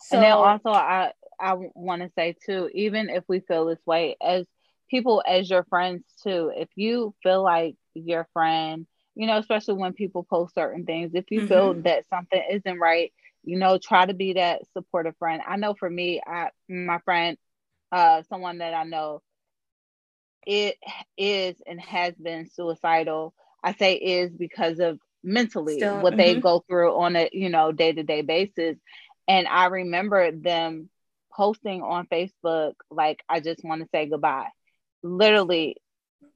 [0.00, 3.84] So, and then also, I I want to say too, even if we feel this
[3.86, 4.46] way as
[4.90, 9.92] people, as your friends too, if you feel like your friend, you know, especially when
[9.92, 11.48] people post certain things, if you mm-hmm.
[11.48, 15.42] feel that something isn't right, you know try to be that supportive friend.
[15.46, 17.36] I know for me i my friend
[17.92, 19.22] uh someone that i know
[20.46, 20.76] it
[21.16, 23.34] is and has been suicidal.
[23.62, 26.18] I say is because of mentally Still, what mm-hmm.
[26.18, 28.76] they go through on a you know day-to-day basis.
[29.28, 30.88] And i remember them
[31.32, 34.48] posting on facebook like i just want to say goodbye
[35.02, 35.76] literally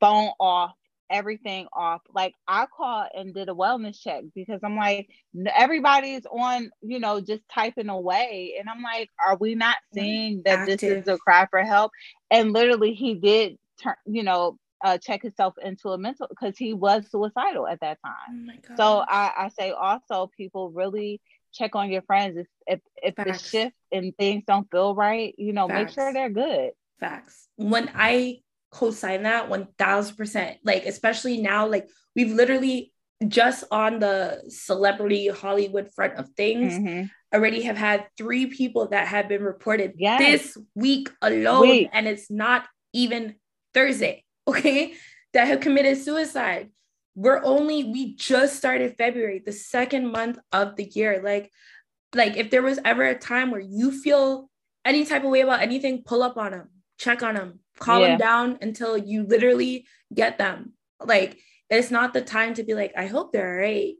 [0.01, 0.75] phone off
[1.11, 2.03] everything off.
[2.15, 5.09] Like I called and did a wellness check because I'm like,
[5.55, 8.57] everybody's on, you know, just typing away.
[8.59, 10.81] And I'm like, are we not seeing that Active.
[10.81, 11.93] this is a cry for help?
[12.31, 16.75] And literally he did turn, you know, uh, check himself into a mental because he
[16.75, 18.51] was suicidal at that time.
[18.71, 21.21] Oh so I, I say also people really
[21.53, 25.53] check on your friends if if, if the shift and things don't feel right, you
[25.53, 25.79] know, Facts.
[25.79, 26.73] make sure they're good.
[27.01, 27.49] Facts.
[27.57, 28.41] When I
[28.75, 32.93] co-sign that 1000% like especially now like we've literally
[33.29, 37.07] just on the celebrity hollywood front of things mm-hmm.
[37.33, 40.19] already have had three people that have been reported yes.
[40.19, 41.91] this week alone Wait.
[41.93, 43.37] and it's not even
[43.73, 44.95] thursday okay
[45.33, 46.71] that have committed suicide
[47.15, 51.49] we're only we just started february the second month of the year like
[52.13, 54.51] like if there was ever a time where you feel
[54.85, 58.09] any type of way about anything pull up on them check on them call yeah.
[58.09, 60.73] them down until you literally get them.
[61.05, 61.39] Like
[61.71, 63.95] it's not the time to be like, I hope they're all right.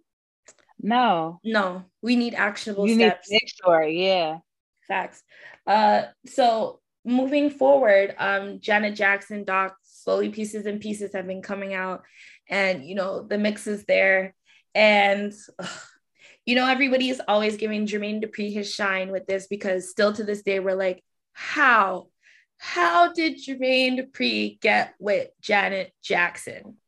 [0.81, 1.41] No.
[1.45, 3.31] No, we need actionable you steps.
[3.31, 4.39] Need make sure, yeah.
[4.87, 5.23] Facts.
[5.67, 11.75] Uh so moving forward, um, Janet Jackson doc, slowly pieces and pieces have been coming
[11.75, 12.03] out,
[12.49, 14.35] and you know, the mix is there.
[14.75, 15.69] And ugh,
[16.47, 20.25] you know, everybody is always giving Jermaine Dupri his shine with this because still to
[20.25, 22.09] this day, we're like, how
[22.65, 26.79] how did Jermaine Dupri get with Janet Jackson?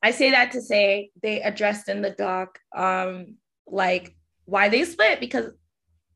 [0.00, 3.34] I say that to say they addressed in the doc, um,
[3.66, 5.50] like why they split because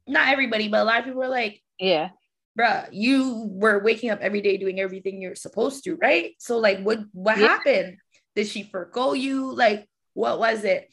[0.06, 2.10] not everybody, but a lot of people were like, yeah,
[2.56, 6.34] bruh, you were waking up every day doing everything you're supposed to, right?
[6.38, 7.48] So like, what what yeah.
[7.48, 7.96] happened?
[8.36, 9.52] Did she forego you?
[9.52, 10.88] Like, what was it?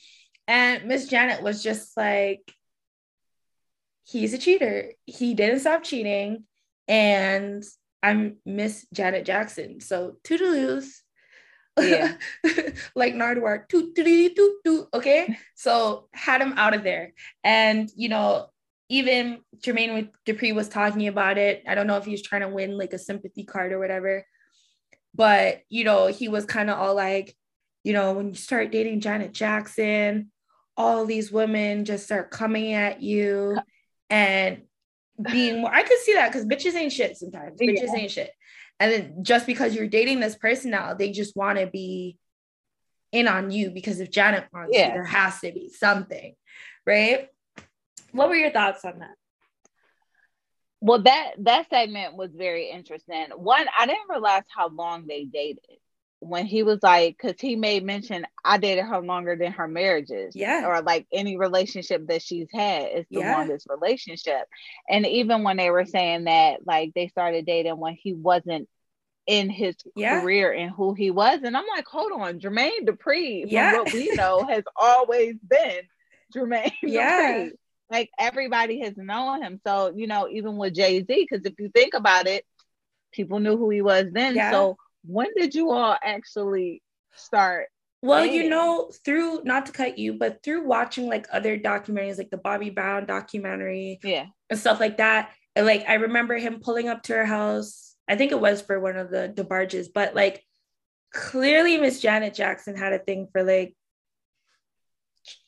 [0.47, 2.51] And Miss Janet was just like,
[4.05, 4.93] he's a cheater.
[5.05, 6.45] He didn't stop cheating
[6.89, 7.63] and
[8.01, 9.79] I'm Miss Janet Jackson.
[9.79, 10.87] So toodaloos.
[11.79, 12.15] Yeah.
[12.95, 14.87] like Nardwuar, toot toot toot toot.
[14.93, 15.37] Okay.
[15.55, 17.13] So had him out of there.
[17.43, 18.47] And you know,
[18.87, 21.63] even Jermaine Dupri was talking about it.
[21.67, 24.25] I don't know if he was trying to win like a sympathy card or whatever.
[25.13, 27.35] But you know, he was kind of all like,
[27.83, 30.31] you know, when you start dating Janet Jackson,
[30.75, 33.57] all these women just start coming at you.
[34.09, 34.63] And
[35.31, 35.73] being more.
[35.73, 37.59] I could see that because bitches ain't shit sometimes.
[37.59, 38.31] Bitches ain't shit.
[38.79, 42.17] And then just because you're dating this person now, they just want to be
[43.11, 44.87] in on you because if Janet wants yeah.
[44.87, 46.35] you, there has to be something,
[46.85, 47.27] right?
[48.11, 49.15] What were your thoughts on that?
[50.81, 53.25] Well, that that segment was very interesting.
[53.35, 55.59] One, I didn't realize how long they dated.
[56.21, 60.35] When he was like, because he made mention, I dated her longer than her marriages.
[60.35, 60.67] Yeah.
[60.67, 63.37] Or like any relationship that she's had is the Yeah.
[63.37, 64.47] longest relationship.
[64.89, 68.67] And even when they were saying that, like they started dating when he wasn't
[69.27, 70.19] in his Yeah.
[70.19, 71.39] career and who he was.
[71.43, 73.73] And I'm like, hold on, Jermaine from Yeah.
[73.73, 75.81] what we know, has always been
[76.35, 77.45] Jermaine Yeah.
[77.45, 77.51] Dupri.
[77.89, 79.61] Like everybody has known him.
[79.65, 82.45] So, you know, even with Jay Z, because if you think about it,
[83.11, 84.35] people knew who he was then.
[84.35, 84.51] Yeah.
[84.51, 86.81] So when did you all actually
[87.15, 87.67] start?
[88.01, 92.29] Well, you know, through not to cut you, but through watching like other documentaries, like
[92.29, 94.27] the Bobby Brown documentary Yeah.
[94.49, 95.31] and stuff like that.
[95.55, 97.95] And like I remember him pulling up to her house.
[98.07, 100.43] I think it was for one of the DeBarges, but like
[101.13, 103.75] clearly Miss Janet Jackson had a thing for like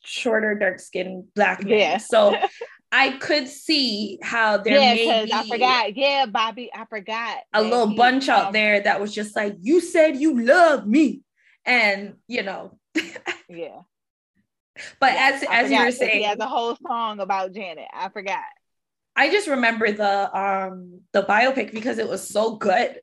[0.04, 1.78] shorter, dark skinned black men.
[1.78, 1.96] Yeah.
[1.98, 2.36] So
[2.92, 5.96] I could see how there yeah, may because be I forgot.
[5.96, 7.38] Yeah, Bobby, I forgot.
[7.54, 10.86] a little he, bunch out um, there that was just like, you said you love
[10.86, 11.22] me.
[11.64, 12.78] And you know,
[13.48, 13.80] Yeah.
[15.00, 17.86] but Yeah, as I as you were saying, he has a whole song about Janet.
[17.94, 18.42] I forgot.
[19.16, 23.00] I just remember the um the biopic because it was so good.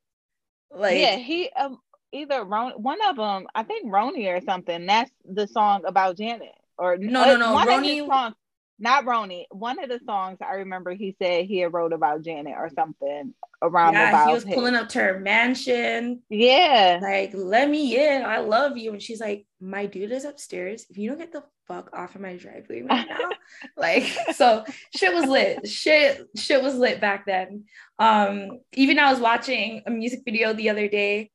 [0.72, 1.80] Like yeah, he um
[2.12, 4.86] either Ron, one of them, I think Roni or something.
[4.86, 6.54] That's the song about Janet.
[6.78, 8.36] Or No, no, no, Roni- songs,
[8.80, 9.46] not Roni.
[9.52, 13.34] One of the songs I remember he said he had wrote about Janet or something
[13.62, 14.54] around the yeah, he was biopic.
[14.56, 18.24] pulling up to her mansion, Yeah, like, let me in.
[18.24, 18.94] I love you.
[18.94, 20.86] And she's like, My dude is upstairs.
[20.90, 23.30] If you don't get the fuck off of my driveway right now,
[23.78, 24.64] like so
[24.96, 25.68] shit was lit.
[25.68, 27.66] Shit, shit was lit back then.
[28.00, 31.32] Um, even I was watching a music video the other day,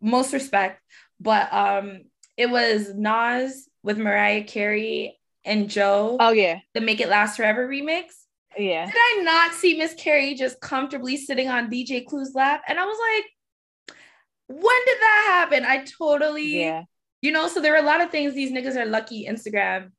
[0.00, 0.80] most respect,
[1.20, 2.02] but um
[2.36, 7.68] it was Nas with Mariah Carey and Joe, Oh yeah, the Make It Last Forever
[7.68, 8.04] remix.
[8.56, 8.86] yeah.
[8.86, 12.62] Did I not see Miss Carey just comfortably sitting on DJ Clue's lap?
[12.68, 13.96] And I was like,
[14.48, 15.64] when did that happen?
[15.64, 16.84] I totally, Yeah,
[17.22, 19.90] you know, so there are a lot of things these niggas are lucky Instagram,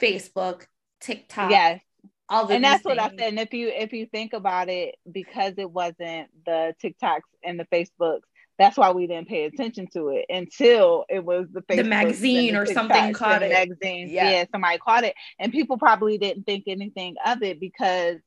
[0.00, 0.64] Facebook,
[1.00, 1.80] TikTok, yes.
[2.28, 3.20] all And that's what I things.
[3.20, 3.28] said.
[3.28, 7.66] And if you if you think about it, because it wasn't the TikToks and the
[7.66, 8.20] Facebooks,
[8.60, 12.52] that's why we didn't pay attention to it until it was the Facebooks and magazine
[12.52, 13.50] the or something caught it.
[13.50, 14.12] Magazines.
[14.12, 14.30] Yeah.
[14.30, 14.44] Yeah.
[14.52, 18.18] somebody caught it, and people probably didn't think anything of it because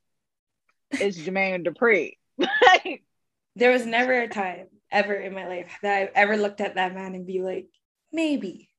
[0.91, 2.13] it's Jermaine Dupri.
[2.39, 3.04] Like,
[3.56, 6.96] There was never a time ever in my life that I've ever looked at that
[6.96, 7.67] man and be like,
[8.12, 8.69] maybe.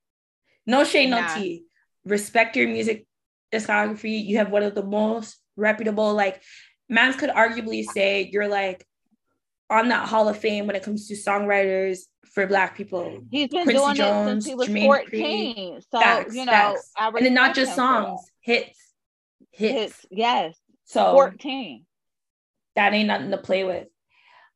[0.67, 1.35] No shade, no Nah.
[1.35, 1.65] tea.
[2.05, 3.07] Respect your music
[3.53, 4.25] discography.
[4.25, 6.43] You have one of the most reputable, like,
[6.89, 8.85] mans could arguably say you're like
[9.79, 12.01] on that hall of fame when it comes to songwriters
[12.33, 13.21] for black people.
[13.31, 15.81] He's been Quincy doing Jones, it since he was Jermaine 14.
[15.91, 16.93] So Facts, you know, facts.
[16.99, 18.07] And then not just him for that.
[18.07, 18.79] songs, hits.
[19.51, 19.75] Hits.
[19.75, 21.85] Hits, yes, So 14.
[22.75, 23.89] that ain't nothing to play with.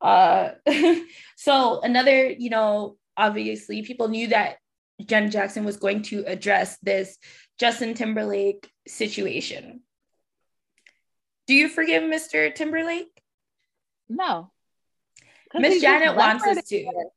[0.00, 0.50] Uh,
[1.36, 4.56] so another, you know, obviously people knew that
[5.04, 7.16] Jen Jackson was going to address this
[7.58, 9.82] Justin Timberlake situation.
[11.46, 12.52] Do you forgive Mr.
[12.54, 13.22] Timberlake?
[14.08, 14.50] No.
[15.54, 17.10] Miss Janet wants us to,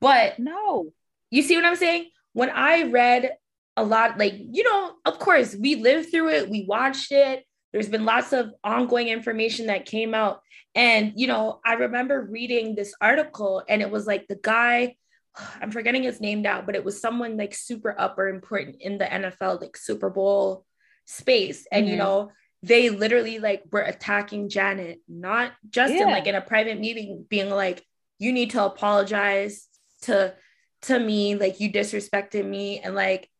[0.00, 0.92] but No.
[1.30, 2.10] you see what I'm saying?
[2.32, 3.36] When I read
[3.76, 7.44] a lot, like, you know, of course, we lived through it, we watched it.
[7.72, 10.42] There's been lots of ongoing information that came out.
[10.74, 14.96] And, you know, I remember reading this article and it was like the guy,
[15.60, 19.06] I'm forgetting his name now, but it was someone like super upper important in the
[19.06, 20.66] NFL, like Super Bowl
[21.06, 21.66] space.
[21.72, 21.98] And, you Mhm.
[21.98, 22.32] know,
[22.62, 26.14] they literally like were attacking Janet, not Justin, Yeah.
[26.14, 27.84] like in a private meeting, being like,
[28.18, 29.68] you need to apologize
[30.02, 30.34] to
[30.82, 32.80] to me, like you disrespected me.
[32.80, 33.30] And like,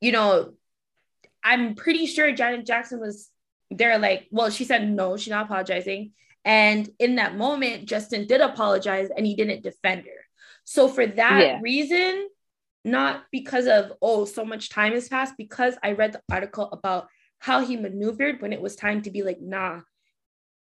[0.00, 0.54] you know,
[1.42, 3.30] I'm pretty sure Janet Jackson was
[3.70, 6.12] there, like, well, she said no, she's not apologizing.
[6.44, 10.20] And in that moment, Justin did apologize and he didn't defend her.
[10.64, 11.58] So for that Yeah.
[11.62, 12.28] reason,
[12.84, 17.08] not because of, oh, so much time has passed, because I read the article about
[17.38, 19.80] how he maneuvered when it was time to be like, nah,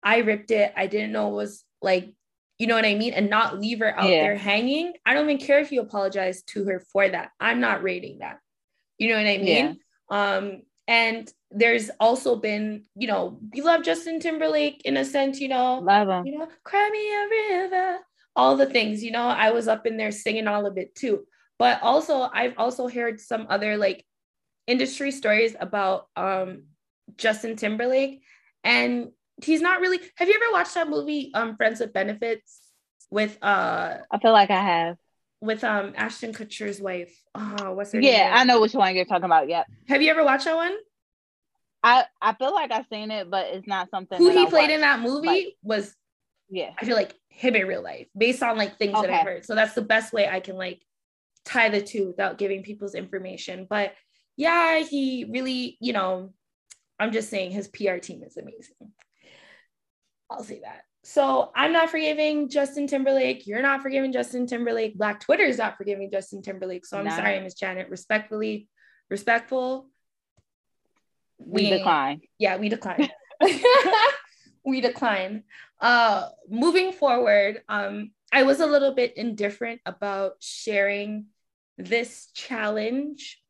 [0.02, 0.72] I ripped it.
[0.76, 2.12] I didn't know it was like,
[2.58, 3.12] you know what I mean?
[3.12, 4.22] And not leave her out Yeah.
[4.22, 4.92] there hanging.
[5.06, 7.30] I don't even care if you apologize to her for that.
[7.40, 8.38] I'm not rating that.
[8.98, 9.78] You know what I mean?
[10.10, 15.48] Um, and there's also been, you know, we love Justin Timberlake in a sense, you
[15.48, 16.26] know, Love him.
[16.26, 17.98] you know, cry me a river,
[18.34, 21.24] all the things, you know, I was up in there singing all of it too.
[21.58, 24.04] But also, I've also heard some other like
[24.68, 26.64] industry stories about um
[27.16, 28.22] Justin Timberlake,
[28.62, 29.08] and
[29.42, 29.98] he's not really.
[30.16, 32.60] Have you ever watched that movie, um, Friends with Benefits,
[33.10, 34.96] with uh I feel like I have.
[35.40, 37.12] with um Ashton Kutcher's wife?
[37.34, 38.34] Oh, what's her Yeah, name?
[38.34, 39.48] I know which one you're talking about.
[39.48, 39.66] Yep.
[39.88, 40.74] Have you ever watched that one?
[41.82, 44.70] I, I feel like I've seen it, but it's not something Who he I played
[44.70, 45.94] in that movie like- was
[46.50, 46.70] Yeah.
[46.78, 49.44] I feel like him in real life, based on like things that I've heard.
[49.44, 50.82] So that's the best way I can like
[51.44, 53.66] tie the two without giving people's information.
[53.70, 53.92] But
[54.38, 56.32] yeah, he really, you know,
[56.98, 58.92] I'm just saying his PR team is amazing.
[60.30, 60.82] I'll say that.
[61.02, 63.48] So I'm not forgiving Justin Timberlake.
[63.48, 64.96] You're not forgiving Justin Timberlake.
[64.96, 66.86] Black Twitter is not forgiving Justin Timberlake.
[66.86, 67.16] So I'm nah.
[67.16, 67.88] sorry, Miss Janet.
[67.90, 68.68] Respectfully,
[69.10, 69.88] respectful.
[71.38, 72.20] We, we decline.
[72.38, 73.10] Yeah, we decline.
[74.64, 75.42] we decline.
[75.80, 81.26] Uh, moving forward, um, I was a little bit indifferent about sharing
[81.76, 83.40] this challenge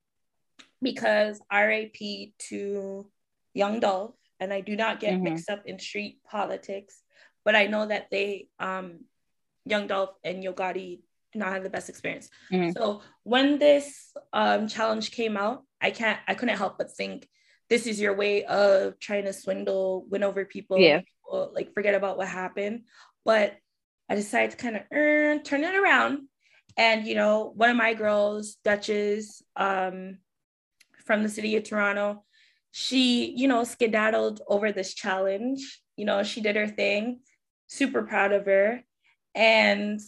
[0.83, 1.99] because RAP
[2.51, 3.11] to
[3.55, 5.24] Young Dolph, and I do not get mm-hmm.
[5.24, 7.03] mixed up in street politics,
[7.45, 9.01] but I know that they, um,
[9.64, 11.01] Young Dolph and Yo Gotti,
[11.33, 12.29] do not have the best experience.
[12.53, 12.70] Mm-hmm.
[12.70, 17.29] So when this um, challenge came out, I can't, I couldn't help but think
[17.68, 21.01] this is your way of trying to swindle, win over people, yeah.
[21.01, 22.85] People, like forget about what happened.
[23.24, 23.57] But
[24.09, 26.29] I decided to kind of uh, turn it around.
[26.76, 30.18] And, you know, one of my girls, Duchess um,
[31.09, 32.22] from the city of Toronto,
[32.70, 35.80] she, you know, skedaddled over this challenge.
[35.96, 37.20] You know, she did her thing,
[37.66, 38.84] super proud of her.
[39.34, 39.98] And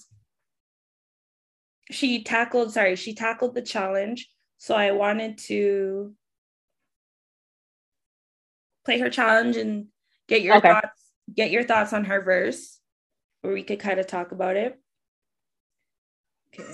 [1.90, 4.28] she tackled, sorry, she tackled the challenge.
[4.58, 6.14] So I wanted to
[8.84, 9.86] play her challenge and
[10.28, 10.68] get your okay.
[10.68, 11.02] thoughts,
[11.34, 12.78] get your thoughts on her verse
[13.40, 14.78] where we could kind of talk about it.
[16.52, 16.70] Okay.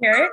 [0.00, 0.32] Hear it?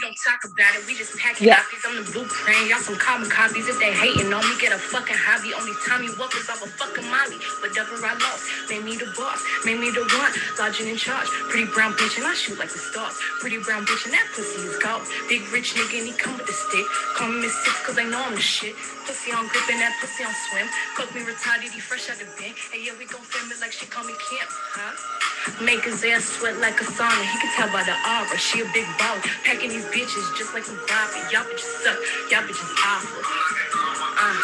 [0.00, 0.88] We don't talk about it.
[0.88, 1.60] We just pack yeah.
[1.60, 1.84] copies.
[1.84, 2.72] I'm the blueprint.
[2.72, 3.68] Y'all some carbon copies.
[3.68, 5.52] If they hating on me, get a fucking hobby.
[5.52, 7.36] Only time you walk is off a fucking molly.
[7.60, 11.28] Whatever I lost, made me the boss, made me the one, lodging in charge.
[11.52, 13.12] Pretty brown bitch and I shoot like the stars.
[13.44, 15.04] Pretty brown bitch and that pussy is gold.
[15.28, 16.88] Big rich nigga and he come with a stick.
[17.20, 18.72] Call me Miss Six cause they know I'm the shit.
[19.04, 20.64] Pussy on grip and that pussy on swim.
[20.96, 22.56] Cook me retarded, he fresh out the bin.
[22.72, 24.96] Hey yeah, we gon' film it like she call me Camp, huh?
[25.60, 27.24] Make his ass sweat like a sauna.
[27.24, 28.38] He can tell by the aura.
[28.38, 29.24] She a big baller.
[29.44, 31.20] Packing these bitches just like some Bobby.
[31.32, 31.98] Y'all bitches suck.
[32.30, 33.22] Y'all bitches awful.
[34.18, 34.36] Uh,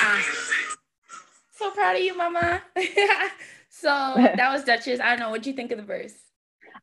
[0.00, 0.22] uh.
[1.52, 2.62] So proud of you, mama.
[3.68, 5.00] so that was Duchess.
[5.00, 5.30] I don't know.
[5.30, 6.14] What'd you think of the verse?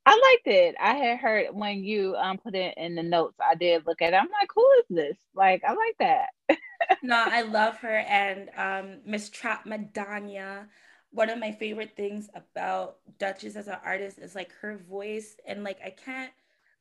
[0.06, 0.76] I liked it.
[0.82, 3.38] I had heard when you um put it in the notes.
[3.40, 4.18] I did look at it.
[4.18, 5.18] I'm like, who is this?
[5.34, 6.58] Like, I like that.
[7.04, 10.68] no, I love her and um Miss Trap Madonna
[11.14, 15.64] one of my favorite things about Duchess as an artist is like her voice and
[15.64, 16.32] like I can't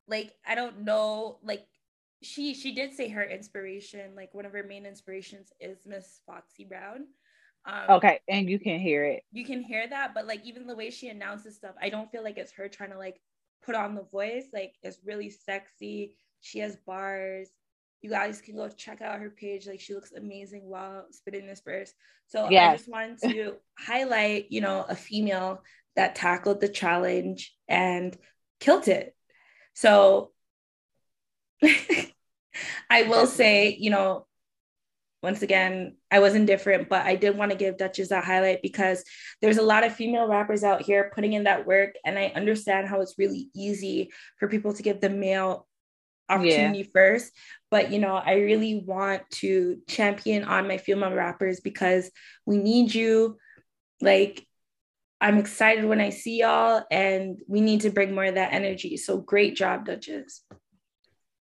[0.08, 1.66] like I don't know like
[2.22, 6.64] she she did say her inspiration like one of her main inspirations is Miss Foxy
[6.64, 7.06] Brown.
[7.64, 9.22] Um, okay, and you can hear it.
[9.30, 12.24] You can hear that, but like even the way she announces stuff, I don't feel
[12.24, 13.20] like it's her trying to like
[13.64, 14.46] put on the voice.
[14.52, 16.16] Like it's really sexy.
[16.40, 17.50] She has bars
[18.02, 19.66] you guys can go check out her page.
[19.66, 21.94] Like she looks amazing while spitting this verse.
[22.26, 22.68] So yes.
[22.68, 25.62] I just wanted to highlight, you know, a female
[25.94, 28.16] that tackled the challenge and
[28.58, 29.14] killed it.
[29.74, 30.30] So
[31.62, 34.26] I will say, you know,
[35.22, 39.04] once again, I was indifferent, but I did want to give Duchess that highlight because
[39.40, 41.94] there's a lot of female rappers out here putting in that work.
[42.04, 45.68] And I understand how it's really easy for people to give the male
[46.28, 46.84] opportunity yeah.
[46.92, 47.32] first
[47.70, 52.10] but you know i really want to champion on my female rappers because
[52.46, 53.36] we need you
[54.00, 54.46] like
[55.22, 58.96] i'm excited when i see y'all and we need to bring more of that energy
[58.96, 60.42] so great job duchess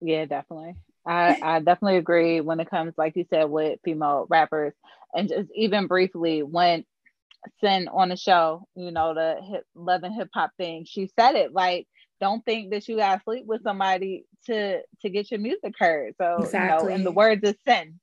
[0.01, 0.74] yeah definitely
[1.07, 4.74] I, I definitely agree when it comes like you said with female rappers
[5.14, 6.85] and just even briefly when
[7.62, 11.35] Cyn on the show you know the hip love and hip hop thing she said
[11.35, 11.87] it like
[12.20, 16.14] don't think that you gotta sleep with somebody to to get your music heard.
[16.20, 16.85] So exactly.
[16.85, 17.95] you know, in the words of Cyn.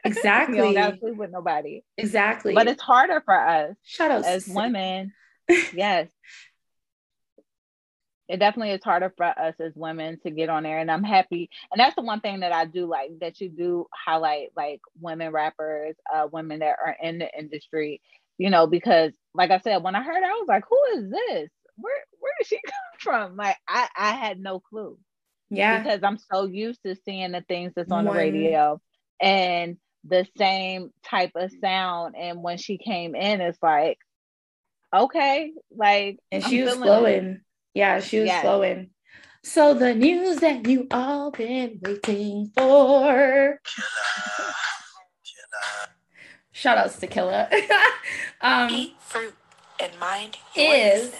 [0.04, 0.56] Exactly.
[0.56, 1.82] you don't gotta sleep with nobody.
[1.98, 2.54] Exactly.
[2.54, 5.12] But it's harder for us Shout out as women.
[5.74, 6.08] yes.
[8.28, 10.78] It definitely is harder for us as women to get on there.
[10.78, 11.50] And I'm happy.
[11.72, 15.32] And that's the one thing that I do like that you do highlight like women
[15.32, 18.00] rappers, uh, women that are in the industry,
[18.38, 21.10] you know, because like I said, when I heard it, I was like, who is
[21.10, 21.50] this?
[21.76, 23.36] Where where did she come from?
[23.36, 24.96] Like I, I had no clue.
[25.50, 25.82] Yeah.
[25.82, 28.14] Because I'm so used to seeing the things that's on One.
[28.14, 28.80] the radio
[29.20, 32.16] and the same type of sound.
[32.16, 33.98] And when she came in, it's like,
[34.94, 37.26] okay, like and she I'm was flowing.
[37.26, 37.40] It.
[37.74, 38.42] Yeah, she was yes.
[38.42, 38.90] flowing.
[39.42, 43.60] So the news that you all been waiting for.
[46.52, 47.48] Shout outs to Killa.
[48.42, 49.34] um, Eat fruit
[49.80, 51.14] and mind is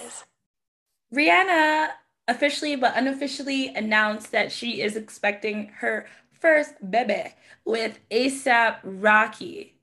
[1.14, 1.88] Rihanna
[2.28, 6.06] officially but unofficially announced that she is expecting her
[6.40, 7.34] first bebe
[7.64, 9.76] with ASAP Rocky.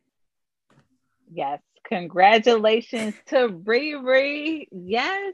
[1.32, 4.68] Yes, Congratulations to Riri.
[4.72, 5.34] Yes.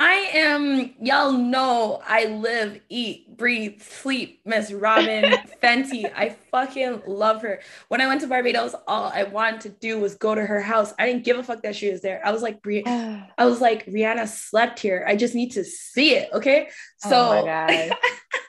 [0.00, 6.04] I am, y'all know I live, eat, breathe, sleep, Miss Robyn Fenty.
[6.14, 7.60] I fucking love her.
[7.88, 10.94] When I went to Barbados, all I wanted to do was go to her house.
[11.00, 12.20] I didn't give a fuck that she was there.
[12.24, 15.04] I was like, Bri- I was like, Rihanna slept here.
[15.08, 16.28] I just need to see it.
[16.32, 16.68] Okay.
[17.04, 17.90] Oh so oh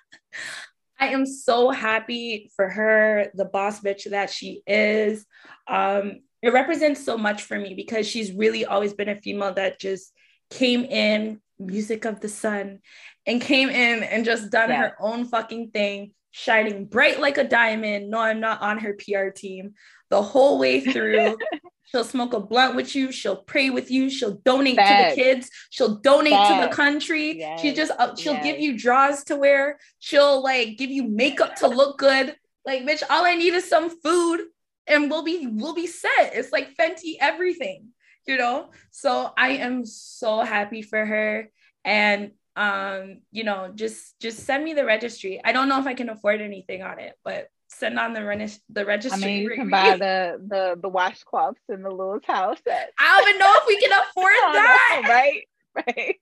[0.99, 5.25] I am so happy for her, the boss bitch that she is.
[5.67, 9.79] Um, it represents so much for me because she's really always been a female that
[9.79, 10.13] just
[10.49, 12.79] came in music of the sun
[13.25, 14.77] and came in and just done yeah.
[14.77, 19.29] her own fucking thing shining bright like a diamond no i'm not on her pr
[19.35, 19.73] team
[20.09, 21.35] the whole way through
[21.89, 23.11] she'll smoke a blunt with you.
[23.11, 24.09] She'll pray with you.
[24.09, 25.49] She'll donate to the kids.
[25.69, 27.39] She'll donate to the country.
[27.39, 27.61] Yes.
[27.61, 28.43] she just uh, she'll yes.
[28.43, 29.79] give you drawers to wear.
[29.99, 32.35] She'll like give you makeup to look good.
[32.65, 34.41] Like bitch all i need is some food
[34.85, 36.33] and we'll be we'll be set.
[36.33, 37.89] It's like fenty everything
[38.27, 38.69] you know?
[38.91, 41.49] So i am so happy for her.
[41.83, 45.41] And um you know just just send me the registry.
[45.43, 48.51] I don't know if i can afford anything on it but send on the reg-
[48.69, 49.23] the registry.
[49.23, 52.57] I mean, you can buy the the the washcloths in the Lewis house.
[52.65, 55.01] That- I don't even know if we can afford that.
[55.03, 55.43] Know, right,
[55.75, 56.15] right.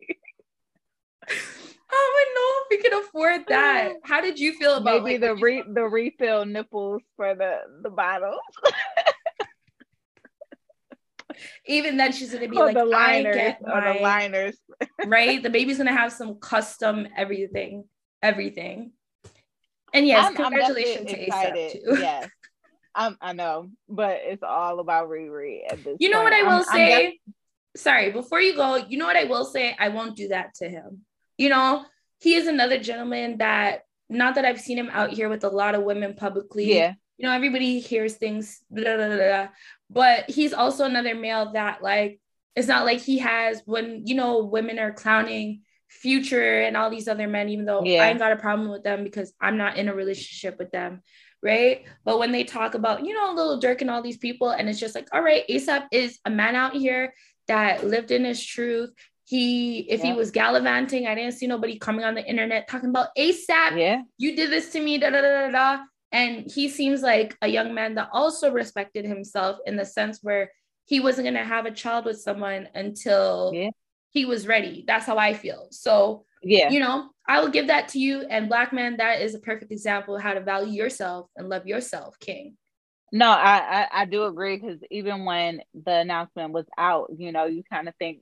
[1.90, 3.94] I don't know if we can afford that.
[4.04, 7.90] How did you feel about maybe like, the re- the refill nipples for the the
[7.90, 8.40] bottles?
[11.68, 14.58] Even then, she's gonna be or like, the liners, I get my, the liners,
[15.06, 15.42] right?
[15.44, 17.84] The baby's gonna have some custom everything,
[18.24, 18.92] everything.
[19.94, 21.72] And yes, I'm, congratulations I'm to excited.
[21.72, 21.82] too.
[22.00, 22.30] Yes.
[22.96, 25.98] I'm, I know, but it's all about Riri at this.
[26.00, 26.34] You know point.
[26.34, 27.06] what I will I'm, say?
[27.28, 29.76] Def- Sorry, before you go, you know what I will say?
[29.78, 31.02] I won't do that to him.
[31.38, 31.86] You know,
[32.20, 35.76] he is another gentleman that not that I've seen him out here with a lot
[35.76, 36.76] of women publicly.
[36.76, 36.94] Yeah.
[37.20, 39.48] You know, everybody hears things, blah, blah, blah,
[39.90, 42.20] but he's also another male that like
[42.56, 45.62] it's not like he has when you know women are clowning
[45.98, 48.04] Future and all these other men, even though yeah.
[48.04, 51.02] I ain't got a problem with them because I'm not in a relationship with them,
[51.42, 51.86] right?
[52.06, 54.80] But when they talk about, you know, Lil Durk and all these people, and it's
[54.80, 57.14] just like, all right, ASAP is a man out here
[57.48, 58.94] that lived in his truth.
[59.26, 60.08] He, if yeah.
[60.08, 63.78] he was gallivanting, I didn't see nobody coming on the internet talking about ASAP.
[63.78, 65.84] Yeah, you did this to me, da da da da da.
[66.12, 70.52] And he seems like a young man that also respected himself in the sense where
[70.86, 73.72] he wasn't gonna have a child with someone until yeah
[74.18, 74.84] he was ready.
[74.88, 75.68] That's how I feel.
[75.70, 78.22] So, yeah, you know, I will give that to you.
[78.22, 81.68] And Black man, that is a perfect example of how to value yourself and love
[81.68, 82.58] yourself, King.
[83.12, 87.46] No, I, I, I do agree because even when the announcement was out, you know,
[87.46, 88.20] you kind of think,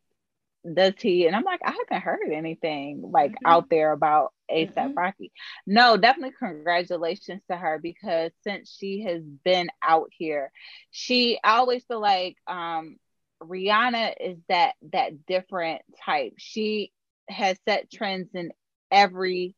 [0.71, 1.27] does he?
[1.27, 3.47] And I'm like, I haven't heard anything like mm-hmm.
[3.47, 4.93] out there about ASAP mm-hmm.
[4.93, 5.31] Rocky.
[5.65, 10.51] No, definitely congratulations to her because since she has been out here,
[10.91, 12.97] she I always feel like um
[13.41, 16.33] Rihanna is that that different type.
[16.37, 16.91] She
[17.29, 18.51] has set trends in
[18.91, 19.55] every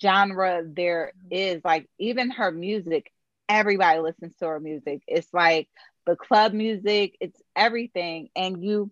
[0.00, 1.62] genre there is.
[1.64, 3.10] Like even her music,
[3.48, 5.02] everybody listens to her music.
[5.06, 5.68] It's like
[6.06, 8.28] the club music, it's everything.
[8.36, 8.90] And you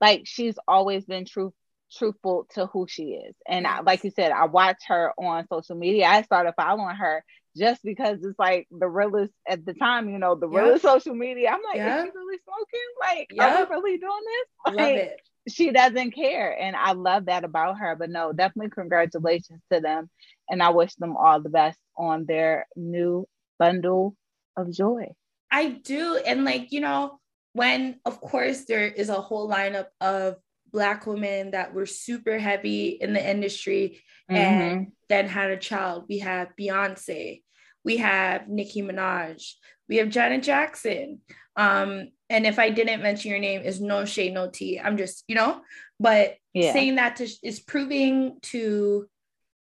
[0.00, 1.52] like she's always been true
[1.92, 3.34] truthful to who she is.
[3.46, 6.06] And I, like you said, I watch her on social media.
[6.06, 7.24] I started following her
[7.58, 11.50] just because it's like the realest at the time, you know, the realest social media.
[11.50, 12.88] I'm like, is she really smoking?
[13.00, 14.48] Like, are we really doing this?
[14.66, 15.20] Like, love it.
[15.48, 16.56] She doesn't care.
[16.58, 17.96] And I love that about her.
[17.96, 20.10] But no, definitely congratulations to them.
[20.48, 23.26] And I wish them all the best on their new
[23.58, 24.14] bundle
[24.56, 25.08] of joy.
[25.50, 26.20] I do.
[26.24, 27.18] And like, you know,
[27.54, 30.36] when of course there is a whole lineup of
[30.70, 34.00] black women that were super heavy in the industry
[34.30, 34.36] mm-hmm.
[34.36, 36.04] and then had a child.
[36.08, 37.42] We have Beyonce,
[37.88, 39.54] we have Nicki Minaj,
[39.88, 41.20] we have Janet Jackson.
[41.56, 44.78] Um, and if I didn't mention your name, is no shade, no tea.
[44.78, 45.62] I'm just, you know,
[45.98, 46.74] but yeah.
[46.74, 49.08] saying that to, is proving to,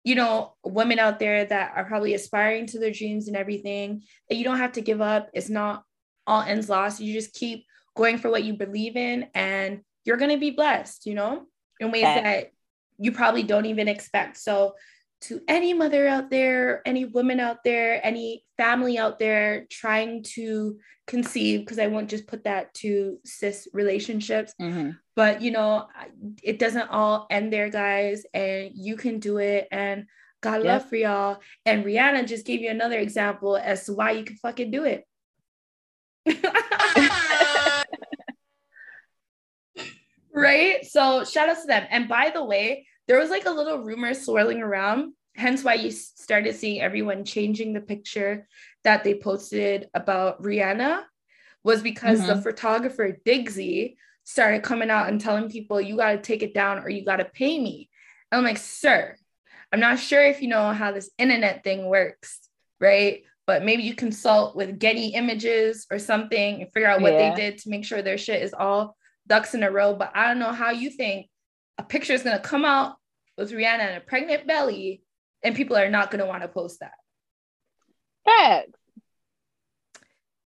[0.02, 4.34] you know, women out there that are probably aspiring to their dreams and everything that
[4.34, 5.30] you don't have to give up.
[5.32, 5.84] It's not
[6.26, 7.00] all ends lost.
[7.00, 7.64] You just keep
[7.94, 11.44] going for what you believe in and you're going to be blessed, you know,
[11.78, 12.22] in ways okay.
[12.22, 12.50] that
[12.98, 14.36] you probably don't even expect.
[14.36, 14.74] So
[15.22, 20.78] to any mother out there, any woman out there, any family out there trying to
[21.06, 24.90] conceive, because I won't just put that to cis relationships, mm-hmm.
[25.14, 25.86] but you know,
[26.42, 29.68] it doesn't all end there, guys, and you can do it.
[29.70, 30.06] And
[30.42, 30.64] God yep.
[30.64, 31.40] love for y'all.
[31.64, 35.04] And Rihanna just gave you another example as to why you can fucking do it.
[40.36, 40.84] right?
[40.84, 41.86] So shout out to them.
[41.90, 45.90] And by the way, there was like a little rumor swirling around, hence why you
[45.90, 48.48] started seeing everyone changing the picture
[48.84, 51.02] that they posted about Rihanna
[51.62, 52.28] was because mm-hmm.
[52.28, 56.80] the photographer Diggzy started coming out and telling people, you got to take it down
[56.80, 57.88] or you got to pay me.
[58.30, 59.16] And I'm like, sir,
[59.72, 62.40] I'm not sure if you know how this internet thing works,
[62.80, 63.22] right?
[63.46, 67.34] But maybe you consult with Getty Images or something and figure out what yeah.
[67.34, 68.96] they did to make sure their shit is all
[69.26, 69.94] ducks in a row.
[69.94, 71.28] But I don't know how you think
[71.78, 72.96] a picture is going to come out
[73.36, 75.02] with Rihanna and a pregnant belly
[75.42, 76.92] and people are not going to want to post that.
[78.24, 78.72] Facts.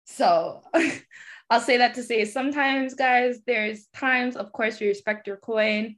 [0.06, 0.64] So
[1.50, 5.98] I'll say that to say sometimes, guys, there's times, of course, we respect your coin.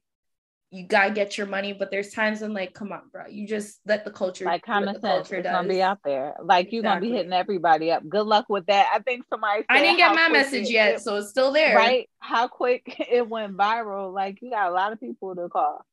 [0.72, 3.82] You gotta get your money, but there's times when, like, come on, bro, you just
[3.86, 4.46] let the culture.
[4.46, 6.36] Like common sense is gonna be out there.
[6.42, 8.08] Like you're gonna be hitting everybody up.
[8.08, 8.90] Good luck with that.
[8.94, 9.66] I think somebody.
[9.68, 11.76] I didn't get my message it, yet, so it's still there.
[11.76, 12.10] Right?
[12.20, 14.14] How quick it went viral.
[14.14, 15.86] Like you got a lot of people to call.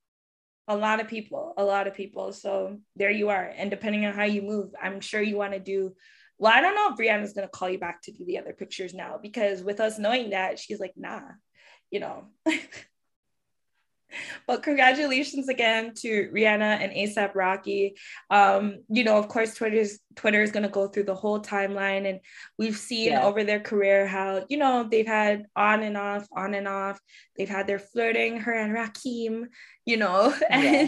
[0.69, 2.31] A lot of people, a lot of people.
[2.31, 3.51] So there you are.
[3.57, 5.93] And depending on how you move, I'm sure you want to do
[6.39, 8.93] well, I don't know if Rihanna's gonna call you back to do the other pictures
[8.93, 11.21] now because with us knowing that, she's like, nah,
[11.91, 12.27] you know.
[14.47, 17.95] but congratulations again to Rihanna and ASAP Rocky.
[18.29, 22.19] Um, you know, of course, Twitter's Twitter is gonna go through the whole timeline, and
[22.57, 23.23] we've seen yeah.
[23.23, 26.99] over their career how you know they've had on and off, on and off.
[27.37, 29.45] They've had their flirting, her and Rakim,
[29.85, 30.87] you know, and yeah.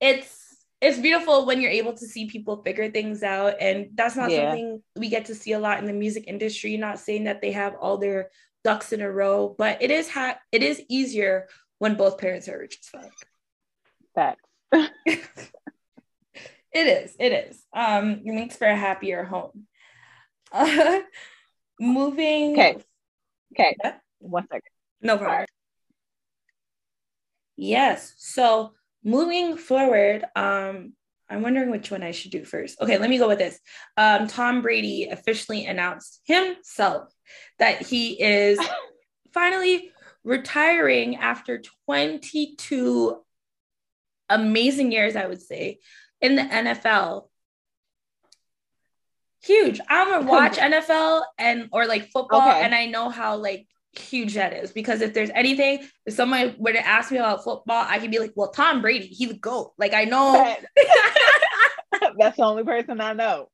[0.00, 0.48] it's
[0.80, 4.50] it's beautiful when you're able to see people figure things out and that's not yeah.
[4.50, 7.52] something we get to see a lot in the music industry not saying that they
[7.52, 8.30] have all their
[8.64, 11.48] ducks in a row but it is ha- it is easier
[11.78, 13.12] when both parents are rich as fuck.
[14.14, 14.48] Facts.
[16.70, 17.64] It is it is.
[17.72, 19.66] Um it makes for a happier home.
[20.52, 21.00] Uh,
[21.80, 22.76] moving okay.
[23.52, 23.76] Okay.
[23.82, 23.94] Yeah?
[24.18, 24.70] one second
[25.00, 25.46] no problem.
[27.56, 28.14] Yes.
[28.18, 28.72] So
[29.04, 30.92] moving forward, um,
[31.28, 32.80] I'm wondering which one I should do first.
[32.80, 33.58] Okay, let me go with this.
[33.96, 37.12] Um, Tom Brady officially announced himself
[37.58, 38.58] that he is
[39.32, 39.90] finally
[40.28, 43.16] retiring after 22
[44.28, 45.78] amazing years, I would say,
[46.20, 47.28] in the NFL.
[49.42, 49.80] Huge.
[49.88, 52.62] I don't watch NFL and or like football, okay.
[52.62, 56.72] and I know how like huge that is because if there's anything, if someone were
[56.72, 59.72] to ask me about football, I could be like, well, Tom Brady, he's the GOAT.
[59.78, 60.32] Like I know
[62.18, 63.48] that's the only person I know.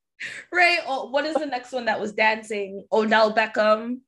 [0.52, 0.78] Right.
[0.86, 2.84] Oh, what is the next one that was dancing?
[2.90, 3.98] Odell Beckham.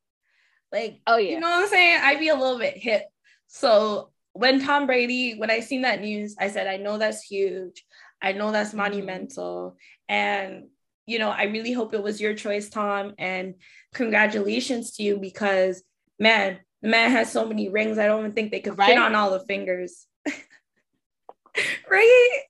[0.71, 2.01] Like, oh yeah, you know what I'm saying?
[2.03, 3.03] I'd be a little bit hit.
[3.47, 7.85] So when Tom Brady, when I seen that news, I said, I know that's huge.
[8.21, 8.79] I know that's mm-hmm.
[8.79, 9.77] monumental.
[10.09, 10.67] And
[11.05, 13.13] you know, I really hope it was your choice, Tom.
[13.17, 13.55] And
[13.93, 15.81] congratulations to you because
[16.19, 17.97] man, the man has so many rings.
[17.97, 18.89] I don't even think they could right?
[18.89, 20.05] fit on all the fingers.
[21.89, 22.41] right?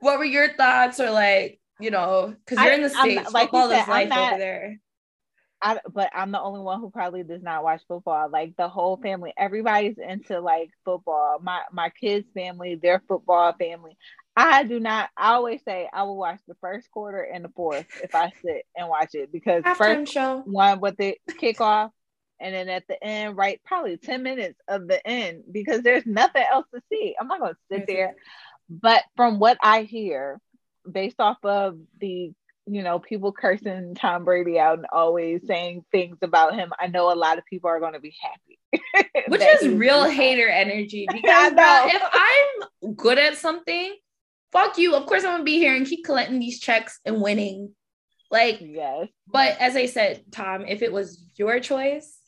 [0.00, 3.68] What were your thoughts, or like, you know, because you're in the states, like football
[3.68, 4.80] said, is life not, over there.
[5.62, 8.28] I, but I'm the only one who probably does not watch football.
[8.30, 11.38] Like the whole family, everybody's into like football.
[11.42, 13.96] My my kids' family, their football family.
[14.36, 15.08] I do not.
[15.16, 18.66] I always say I will watch the first quarter and the fourth if I sit
[18.76, 20.42] and watch it because Half first show.
[20.44, 21.90] one with the kickoff
[22.38, 26.44] and then at the end, right, probably 10 minutes of the end because there's nothing
[26.50, 27.14] else to see.
[27.18, 28.14] I'm not going to sit there.
[28.68, 30.40] But from what I hear,
[30.90, 32.32] based off of the,
[32.66, 37.12] you know, people cursing Tom Brady out and always saying things about him, I know
[37.12, 39.08] a lot of people are going to be happy.
[39.28, 43.94] Which is real hater energy because bro, if I'm good at something,
[44.52, 44.94] fuck you.
[44.94, 47.72] Of course, I'm going to be here and keep collecting these checks and winning.
[48.30, 49.08] Like, yes.
[49.28, 52.18] But as I said, Tom, if it was your choice,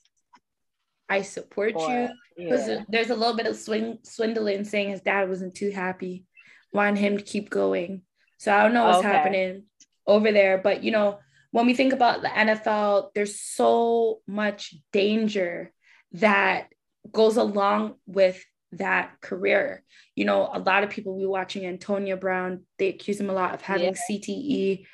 [1.08, 2.08] I support you.
[2.36, 2.84] Yeah.
[2.88, 6.24] There's a little bit of swing, swindling saying his dad wasn't too happy,
[6.72, 8.02] wanting him to keep going.
[8.38, 9.08] So I don't know what's okay.
[9.08, 9.64] happening
[10.08, 10.58] over there.
[10.58, 11.20] But, you know,
[11.52, 15.72] when we think about the NFL, there's so much danger
[16.12, 16.68] that
[17.12, 18.42] goes along with
[18.72, 19.84] that career.
[20.16, 23.54] You know, a lot of people we watching Antonio Brown, they accuse him a lot
[23.54, 24.00] of having yeah.
[24.10, 24.86] CTE,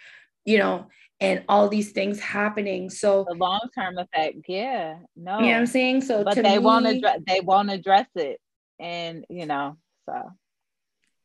[0.44, 0.88] you know,
[1.20, 2.90] and all these things happening.
[2.90, 6.02] So the long term effect, yeah, no, you know what I'm saying.
[6.02, 8.40] So, but they me, won't address they won't address it,
[8.78, 10.32] and you know, so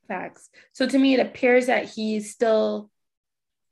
[0.07, 0.49] facts.
[0.73, 2.89] So to me, it appears that he's still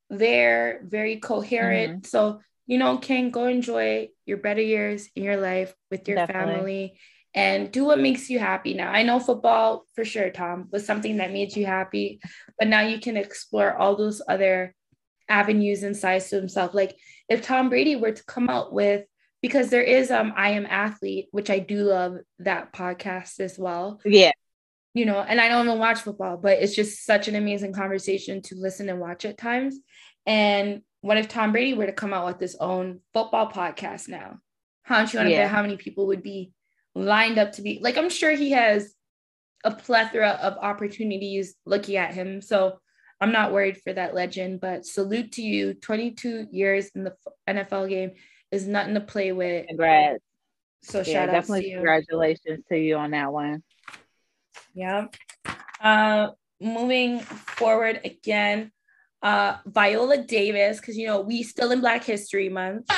[0.09, 2.03] there, very coherent.
[2.03, 2.07] Mm-hmm.
[2.07, 6.53] So you know, can go enjoy your better years in your life with your Definitely.
[6.53, 6.99] family
[7.33, 8.91] and do what makes you happy now.
[8.91, 12.19] I know football for sure, Tom, was something that made you happy,
[12.59, 14.75] but now you can explore all those other
[15.29, 16.73] avenues and sides to himself.
[16.73, 16.97] Like
[17.29, 19.05] if Tom Brady were to come out with
[19.41, 24.01] because there is um I am athlete, which I do love that podcast as well.
[24.03, 24.31] Yeah.
[24.93, 28.41] You know, and I don't even watch football, but it's just such an amazing conversation
[28.43, 29.79] to listen and watch at times.
[30.27, 34.39] And what if Tom Brady were to come out with his own football podcast now?
[34.83, 35.43] How much you want to yeah.
[35.43, 36.51] bet how many people would be
[36.93, 37.97] lined up to be like?
[37.97, 38.93] I'm sure he has
[39.63, 42.41] a plethora of opportunities looking at him.
[42.41, 42.79] So
[43.19, 45.73] I'm not worried for that legend, but salute to you.
[45.73, 47.15] 22 years in the
[47.49, 48.11] NFL game
[48.51, 49.67] is nothing to play with.
[49.67, 50.23] Congrats.
[50.83, 51.75] So yeah, shout out definitely to you.
[51.77, 53.63] Congratulations to you on that one.
[54.73, 55.07] Yeah.
[55.81, 56.29] Uh,
[56.61, 58.71] moving forward again,
[59.21, 62.89] uh, Viola Davis, because you know we still in Black History Month.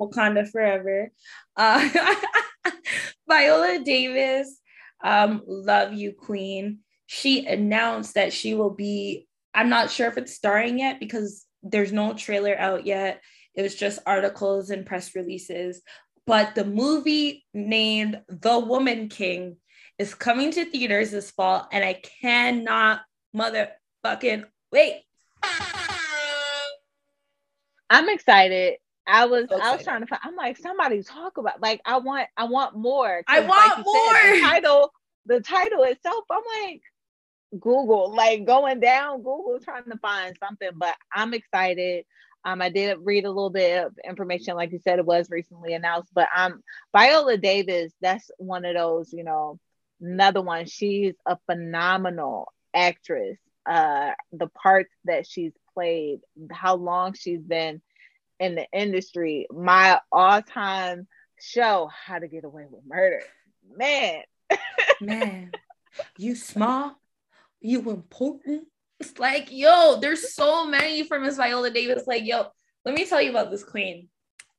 [0.00, 1.12] Wakanda forever.
[1.56, 1.88] Uh,
[3.28, 4.60] Viola Davis,
[5.04, 6.78] um, love you, Queen.
[7.06, 9.26] She announced that she will be.
[9.52, 13.20] I'm not sure if it's starring yet because there's no trailer out yet.
[13.54, 15.82] It was just articles and press releases.
[16.26, 19.56] But the movie named The Woman King
[19.98, 23.00] is coming to theaters this fall, and I cannot
[23.36, 25.02] motherfucking wait.
[27.88, 28.76] I'm excited.
[29.06, 31.98] I was so I was trying to find I'm like somebody talk about like I
[31.98, 33.24] want I want more.
[33.26, 34.14] I want like more.
[34.14, 34.92] Said, the title
[35.26, 36.82] the title itself I'm like
[37.58, 42.04] Google like going down Google trying to find something but I'm excited.
[42.44, 45.74] Um, I did read a little bit of information, like you said, it was recently
[45.74, 46.10] announced.
[46.14, 46.62] But um,
[46.96, 49.58] Viola Davis, that's one of those, you know,
[50.00, 50.64] another one.
[50.64, 53.38] She's a phenomenal actress.
[53.66, 57.80] Uh, the parts that she's played, how long she's been
[58.38, 59.46] in the industry.
[59.50, 61.06] My all-time
[61.40, 63.22] show, How to Get Away with Murder.
[63.76, 64.22] Man,
[65.00, 65.52] man,
[66.18, 66.98] you small,
[67.60, 68.64] you important.
[68.98, 72.06] It's like, yo, there's so many from Miss Viola Davis.
[72.06, 72.46] Like, yo,
[72.84, 74.08] let me tell you about this queen.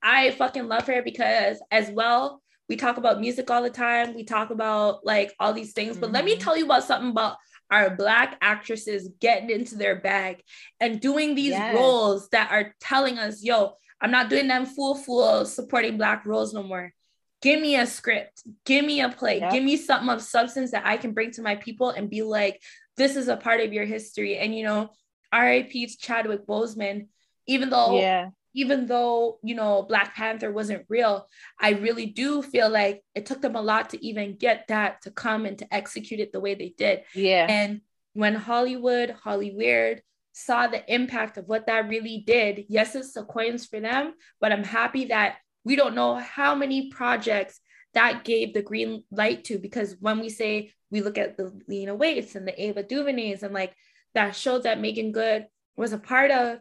[0.02, 4.16] I fucking love her because as well, we talk about music all the time.
[4.16, 6.16] We talk about like all these things, but mm-hmm.
[6.16, 6.42] let me mm-hmm.
[6.42, 7.38] tell you about something about
[7.72, 10.44] our black actresses getting into their bag
[10.80, 11.74] and doing these yes.
[11.74, 16.54] roles that are telling us, yo, I'm not doing them full full supporting black roles
[16.54, 16.94] no more.
[17.42, 19.52] Give me a script, give me a play, yep.
[19.52, 22.62] give me something of substance that I can bring to my people and be like,
[22.98, 24.38] this is a part of your history.
[24.38, 24.92] And you know,
[25.34, 27.08] RIP to Chadwick Boseman,
[27.48, 31.28] even though yeah even though you know black panther wasn't real
[31.60, 35.12] i really do feel like it took them a lot to even get that to
[35.12, 37.02] come and to execute it the way they did.
[37.14, 37.48] Yeah.
[37.50, 37.82] And
[38.14, 40.00] when hollywood hollyweird
[40.34, 44.52] saw the impact of what that really did yes it's the coins for them but
[44.52, 47.60] i'm happy that we don't know how many projects
[47.94, 51.96] that gave the green light to because when we say we look at the lena
[51.96, 53.74] waithes and the ava duvernays and like
[54.14, 56.60] that show that meagan good was a part of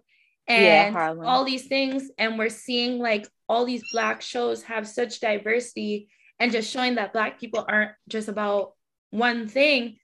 [0.51, 5.21] and yeah, all these things and we're seeing like all these black shows have such
[5.21, 6.09] diversity
[6.41, 8.73] and just showing that black people aren't just about
[9.11, 9.97] one thing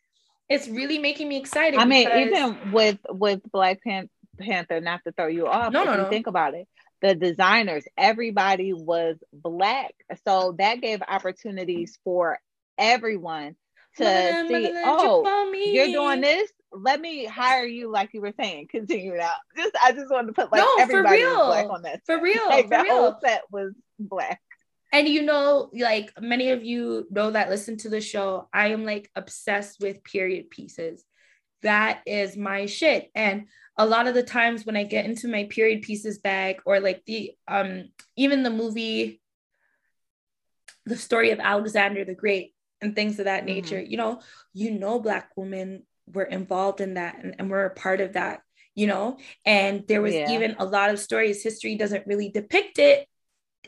[0.48, 5.12] it's really making me excited i mean even with with black Pan- panther not to
[5.12, 6.08] throw you off no, no, no.
[6.08, 6.68] think about it
[7.02, 9.94] the designers everybody was black
[10.24, 12.38] so that gave opportunities for
[12.78, 13.56] everyone
[13.96, 18.34] to mother, see mother, oh you're doing this let me hire you like you were
[18.38, 18.68] saying.
[18.68, 19.32] Continue now.
[19.56, 21.46] Just I just wanted to put like no, everybody for real.
[21.46, 22.00] black on that.
[22.04, 22.46] For real.
[22.48, 22.94] Like for the real.
[22.94, 24.40] whole set was black.
[24.92, 28.84] And you know, like many of you know that listen to the show, I am
[28.84, 31.04] like obsessed with period pieces.
[31.62, 33.10] That is my shit.
[33.14, 33.46] And
[33.76, 37.02] a lot of the times when I get into my period pieces bag or like
[37.06, 39.20] the um even the movie
[40.86, 43.54] the story of Alexander the Great and things of that mm-hmm.
[43.54, 44.20] nature, you know,
[44.52, 45.82] you know black women
[46.12, 48.40] were involved in that and, and we're a part of that
[48.74, 50.30] you know and there was yeah.
[50.30, 53.06] even a lot of stories history doesn't really depict it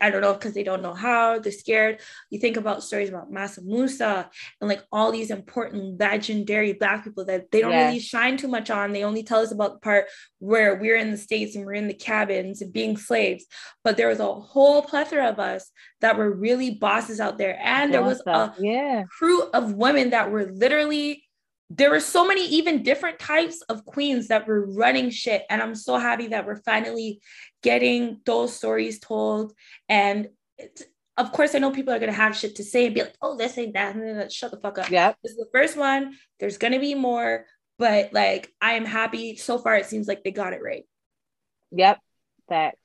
[0.01, 2.01] I don't know because they don't know how they're scared.
[2.31, 4.31] You think about stories about Mansa Musa
[4.61, 7.87] and like all these important legendary black people that they don't yeah.
[7.87, 8.93] really shine too much on.
[8.93, 10.07] They only tell us about the part
[10.39, 13.47] where we're in the states and we're in the cabins and being slaves.
[13.85, 15.71] But there was a whole plethora of us
[16.01, 19.05] that were really bosses out there, and there was a yeah.
[19.11, 21.25] crew of women that were literally
[21.71, 25.75] there were so many even different types of queens that were running shit and i'm
[25.75, 27.21] so happy that we're finally
[27.63, 29.53] getting those stories told
[29.89, 30.29] and
[31.17, 33.17] of course i know people are going to have shit to say and be like
[33.21, 35.77] oh this ain't that and then shut the fuck up yeah this is the first
[35.77, 37.45] one there's going to be more
[37.79, 40.85] but like i am happy so far it seems like they got it right
[41.71, 41.99] yep
[42.49, 42.79] facts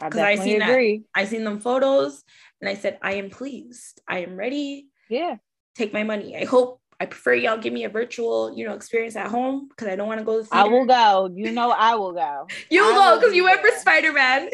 [0.00, 0.98] I definitely I seen agree.
[0.98, 1.20] That.
[1.20, 2.22] I seen them photos
[2.60, 4.00] and I said, I am pleased.
[4.08, 4.88] I am ready.
[5.08, 5.36] Yeah.
[5.76, 6.36] Take my money.
[6.36, 9.88] I hope I prefer y'all give me a virtual, you know, experience at home because
[9.88, 11.30] I don't want to go to the I will go.
[11.34, 12.46] You know, I will go.
[12.70, 14.50] You'll go because you went for Spider Man.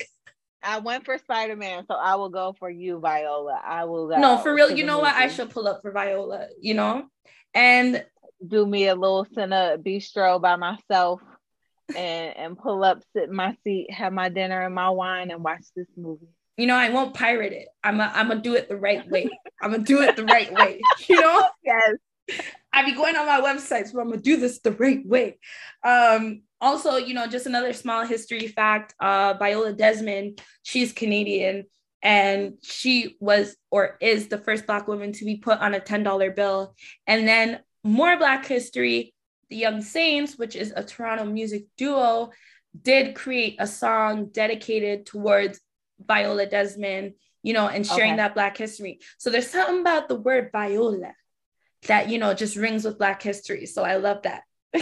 [0.63, 3.61] I went for Spider Man, so I will go for you, Viola.
[3.65, 4.17] I will go.
[4.17, 4.71] No, for real.
[4.71, 5.15] You know what?
[5.15, 6.49] I should pull up for Viola.
[6.61, 7.07] You know,
[7.55, 8.05] and
[8.47, 11.21] do me a little Cine Bistro by myself
[11.97, 15.43] and and pull up, sit in my seat, have my dinner and my wine, and
[15.43, 16.29] watch this movie.
[16.57, 17.69] You know, I won't pirate it.
[17.83, 19.31] I'm a, I'm gonna do it the right way.
[19.63, 20.81] I'm gonna do it the right way.
[21.09, 21.49] You know?
[21.65, 21.95] Yes.
[22.73, 25.39] I be going on my websites, but I'm gonna do this the right way.
[25.83, 31.65] Um, also, you know, just another small history fact: uh, Viola Desmond, she's Canadian,
[32.03, 36.03] and she was or is the first Black woman to be put on a ten
[36.03, 36.75] dollar bill.
[37.07, 39.15] And then more Black history:
[39.49, 42.31] the Young Saints, which is a Toronto music duo,
[42.81, 45.61] did create a song dedicated towards
[46.07, 48.17] Viola Desmond, you know, and sharing okay.
[48.17, 49.01] that Black history.
[49.19, 51.13] So there's something about the word Viola
[51.87, 53.67] that, you know, just rings with Black history.
[53.67, 54.43] So I love that.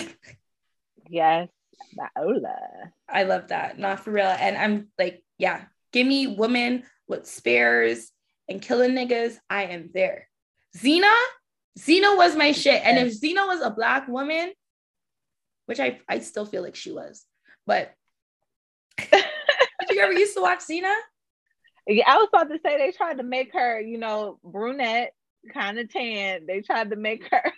[1.09, 1.49] yes,
[1.95, 2.57] Viola.
[3.09, 3.79] I love that.
[3.79, 4.27] Not for real.
[4.27, 8.11] And I'm like, yeah, give me women with spares
[8.49, 9.39] and killing niggas.
[9.49, 10.29] I am there.
[10.77, 11.15] Xena,
[11.79, 12.83] Xena was my shit.
[12.85, 14.53] And if Xena was a black woman,
[15.67, 17.25] which I, I still feel like she was,
[17.67, 17.93] but
[18.99, 19.25] did
[19.91, 20.95] you ever used to watch Xena?
[21.91, 25.15] Yeah, I was about to say they tried to make her, you know, brunette,
[25.53, 26.47] kind of tan.
[26.47, 27.53] They tried to make her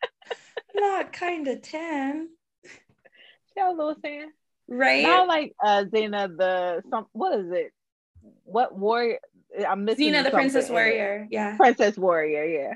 [0.74, 2.28] not kind of tan.
[2.64, 4.28] She a little tan,
[4.68, 5.02] right?
[5.02, 7.06] Not like uh Xena the some.
[7.12, 7.72] What is it?
[8.44, 9.18] What warrior?
[9.66, 11.26] I'm missing Xena the Princess Warrior.
[11.30, 12.44] Yeah, Princess Warrior.
[12.44, 12.74] Yeah,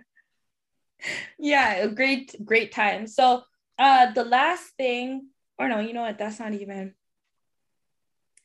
[1.39, 1.75] yeah.
[1.75, 3.07] A great, great time.
[3.07, 3.43] So,
[3.79, 5.29] uh, the last thing,
[5.59, 6.19] or no, you know what?
[6.19, 6.95] That's not even.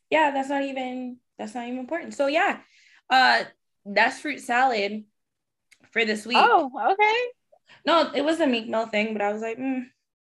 [0.10, 2.14] Yeah, that's not even that's not even important.
[2.14, 2.60] So yeah,
[3.10, 3.44] uh,
[3.86, 5.06] that's fruit salad
[5.96, 6.38] for this week.
[6.38, 7.16] Oh, okay.
[7.86, 9.86] No, it was a Meek Mill thing, but I was like, mm,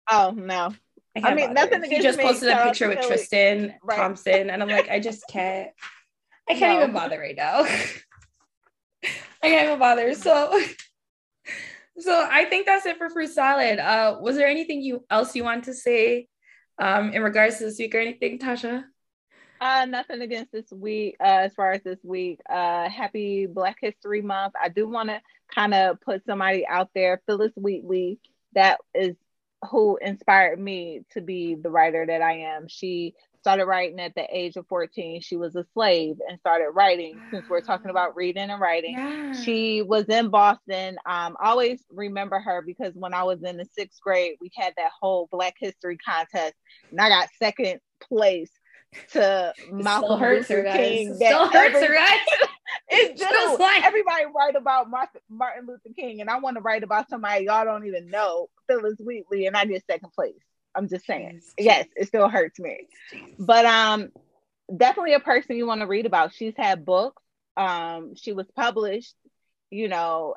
[0.09, 0.73] oh no.
[1.17, 1.53] I, I mean, bother.
[1.53, 3.97] nothing against He just posted a picture with Tristan right.
[3.97, 5.71] Thompson, and I'm like, I just can't.
[6.47, 6.83] I can't no.
[6.83, 7.61] even bother right now.
[9.41, 10.13] I can't even bother.
[10.13, 10.61] So,
[11.97, 13.79] so I think that's it for fruit salad.
[13.79, 16.27] Uh, was there anything you else you want to say,
[16.79, 18.83] um, in regards to this week or anything, Tasha?
[19.61, 21.15] Uh, nothing against this week.
[21.19, 24.53] Uh, as far as this week, uh, happy Black History Month.
[24.61, 25.21] I do want to
[25.53, 28.19] kind of put somebody out there, Phillis Wheatley.
[28.53, 29.15] That is
[29.69, 32.67] who inspired me to be the writer that I am.
[32.67, 35.21] She started writing at the age of 14.
[35.21, 38.93] She was a slave and started writing since we're talking about reading and writing.
[38.97, 39.33] Yeah.
[39.33, 40.97] She was in Boston.
[41.05, 44.73] Um, I always remember her because when I was in the sixth grade, we had
[44.77, 46.55] that whole Black History contest
[46.89, 48.49] and I got second place
[49.13, 51.11] to Malcolm Luther King.
[51.11, 52.19] It still hurts, every, right?
[52.89, 57.09] it's just like everybody write about Martin Luther King, and I want to write about
[57.09, 60.33] somebody y'all don't even know, Phillis Wheatley, and I get second place.
[60.75, 61.41] I'm just saying.
[61.57, 62.87] Yes, it still hurts me.
[63.39, 64.09] But um
[64.75, 66.33] definitely a person you want to read about.
[66.33, 67.21] She's had books.
[67.57, 69.15] Um, she was published,
[69.69, 70.35] you know,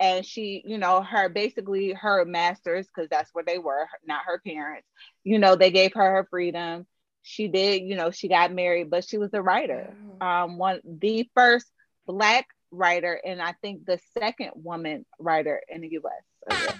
[0.00, 4.40] and she, you know, her basically her masters, because that's where they were, not her
[4.44, 4.86] parents,
[5.24, 6.86] you know, they gave her her freedom
[7.28, 9.94] she did, you know, she got married, but she was a writer.
[10.18, 11.66] Um, one the first
[12.06, 16.74] black writer, and I think the second woman writer in the U.S.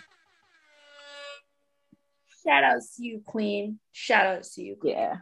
[2.42, 3.78] Shout out to you, Queen.
[3.92, 4.76] Shout out to you.
[4.76, 4.94] Queen.
[4.94, 5.16] Yeah.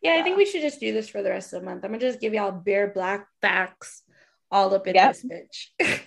[0.00, 1.84] Yeah, I think we should just do this for the rest of the month.
[1.84, 4.04] I'm gonna just give y'all bare black facts
[4.48, 5.16] all up in yep.
[5.16, 6.00] this bitch.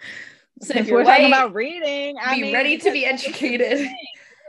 [0.62, 3.88] so if, you're we're white, talking about reading, I be mean, ready to be educated.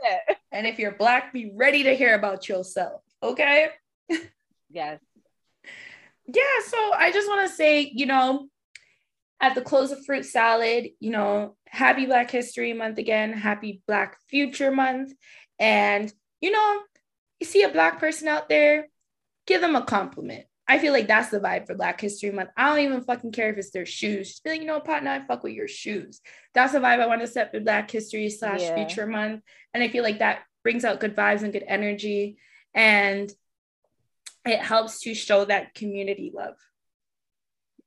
[0.04, 0.34] Yeah.
[0.52, 3.00] And if you're black, be ready to hear about yourself.
[3.22, 3.68] Okay.
[4.70, 5.00] yes.
[6.26, 6.42] Yeah.
[6.66, 8.48] So I just want to say, you know,
[9.40, 14.18] at the close of Fruit Salad, you know, happy Black History Month again, happy Black
[14.28, 15.12] Future Month.
[15.58, 16.80] And, you know,
[17.40, 18.88] you see a Black person out there,
[19.46, 20.46] give them a compliment.
[20.68, 22.50] I feel like that's the vibe for Black History Month.
[22.56, 24.30] I don't even fucking care if it's their shoes.
[24.30, 26.20] Just be like, you know, partner, I fuck with your shoes.
[26.54, 28.74] That's the vibe I want to set for Black History slash yeah.
[28.74, 29.42] Future Month.
[29.72, 32.38] And I feel like that brings out good vibes and good energy
[32.76, 33.32] and
[34.44, 36.54] it helps to show that community love.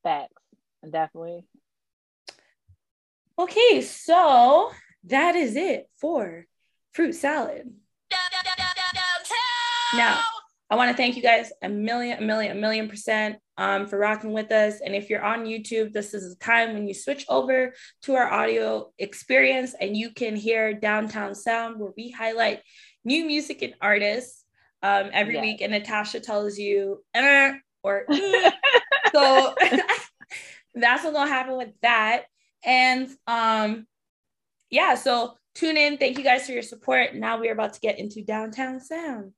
[0.03, 0.33] Facts,
[0.83, 1.45] definitely.
[3.37, 4.71] Okay, so
[5.05, 6.45] that is it for
[6.91, 7.71] fruit salad.
[9.95, 10.19] Now,
[10.69, 13.97] I want to thank you guys a million, a million, a million percent um, for
[13.97, 14.81] rocking with us.
[14.81, 17.73] And if you're on YouTube, this is the time when you switch over
[18.03, 22.61] to our audio experience and you can hear Downtown Sound, where we highlight
[23.03, 24.43] new music and artists
[24.81, 27.53] um, every week, and Natasha tells you, eh,
[27.83, 28.05] or
[29.11, 29.55] so
[30.75, 32.23] that's what's gonna happen with that.
[32.63, 33.87] And um,
[34.69, 35.97] yeah, so tune in.
[35.97, 37.15] Thank you guys for your support.
[37.15, 39.33] Now we are about to get into downtown sound.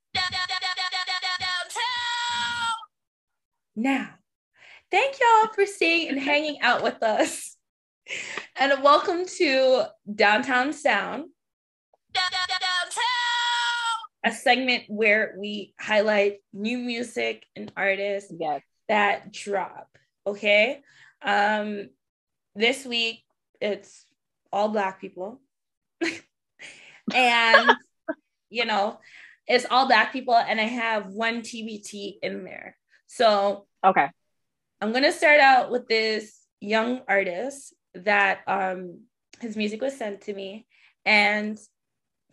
[3.76, 4.10] Now,
[4.92, 7.58] thank y'all for staying and hanging out with us.
[8.60, 9.84] And welcome to
[10.14, 11.26] Downtown Sound.
[14.24, 18.62] A segment where we highlight new music and artists yes.
[18.88, 19.90] that drop.
[20.28, 20.82] Okay.
[21.22, 21.90] Um,
[22.56, 23.24] this week
[23.60, 24.06] it's
[24.52, 25.40] all black people.
[27.14, 27.72] and
[28.50, 29.00] you know,
[29.48, 32.78] it's all black people, and I have one TBT in there.
[33.08, 34.10] So okay.
[34.82, 39.02] I'm gonna start out with this young artist that um
[39.40, 40.68] his music was sent to me
[41.06, 41.58] and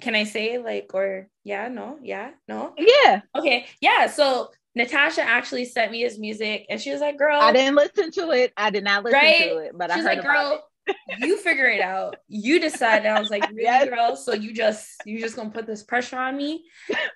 [0.01, 2.75] can I say like or yeah, no, yeah, no?
[2.79, 3.23] Yeah.
[3.37, 3.67] Okay.
[3.81, 4.07] Yeah.
[4.09, 7.41] So Natasha actually sent me his music and she was like, girl.
[7.41, 8.53] I didn't listen to it.
[8.57, 9.49] I did not listen right?
[9.49, 10.63] to it, but She's I heard like, girl,
[11.19, 12.17] you figure it out.
[12.29, 13.05] You decide.
[13.05, 13.89] And I was like, really, yes.
[13.89, 14.17] girl?
[14.17, 16.65] So you just you just gonna put this pressure on me?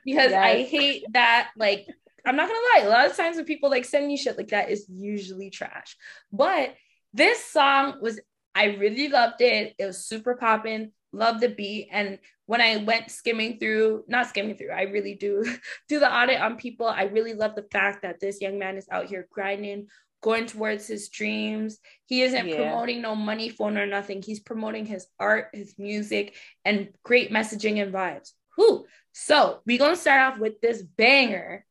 [0.05, 0.35] Because yes.
[0.35, 1.87] I hate that like
[2.25, 4.49] I'm not gonna lie, a lot of times when people like send me shit like
[4.49, 5.97] that is usually trash.
[6.33, 6.75] But
[7.13, 8.21] this song was
[8.55, 9.75] I really loved it.
[9.79, 11.89] It was super popping, loved the beat.
[11.93, 15.45] And when I went skimming through, not skimming through, I really do
[15.89, 16.87] do the audit on people.
[16.87, 19.89] I really love the fact that this young man is out here grinding,
[20.23, 21.79] going towards his dreams.
[22.07, 22.57] He isn't yeah.
[22.57, 24.23] promoting no money phone or nothing.
[24.23, 26.35] He's promoting his art, his music,
[26.65, 28.33] and great messaging and vibes.
[28.57, 28.87] Whew.
[29.13, 31.65] So we're gonna start off with this banger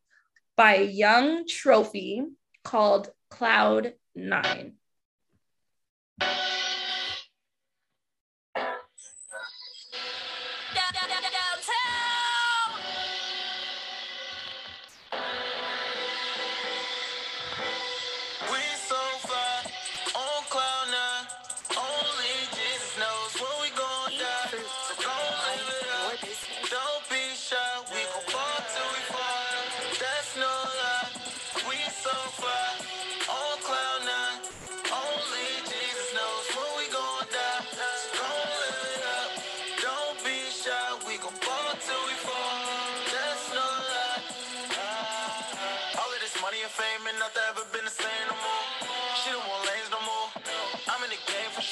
[0.56, 2.22] by Young Trophy
[2.62, 4.74] called Cloud Nine.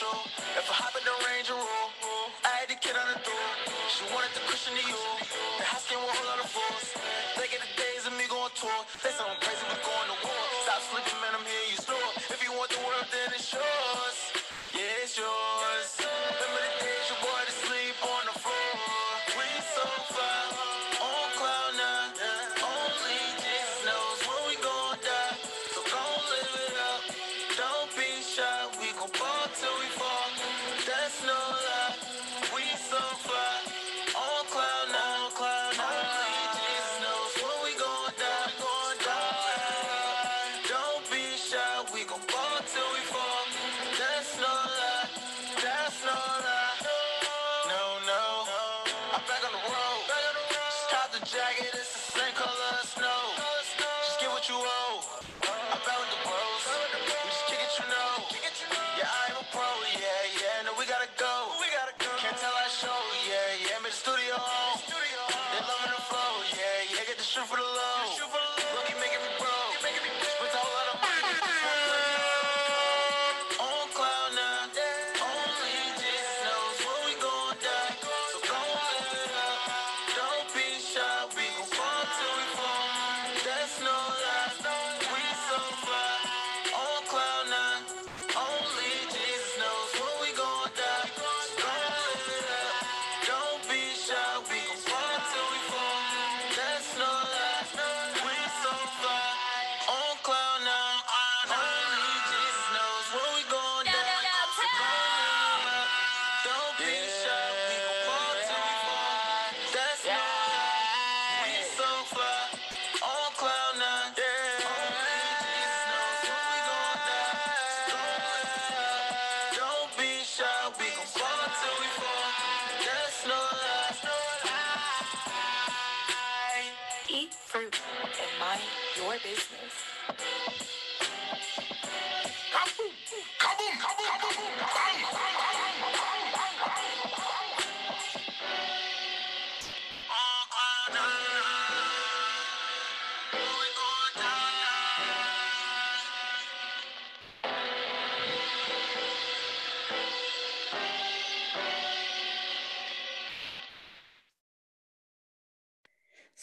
[0.01, 0.17] show.
[0.57, 1.89] If I hop in the Ranger roll,
[2.41, 3.49] I had to get on the door.
[3.93, 4.97] She wanted the cushion to you.
[5.61, 6.97] The house came with a whole lot of force.
[7.37, 8.81] They get the days of me going tour.
[9.05, 10.45] They say I'm crazy, we going to war.
[10.65, 12.11] Stop slipping, man, I'm here, you store.
[12.33, 14.10] If you want the world, then it's yours.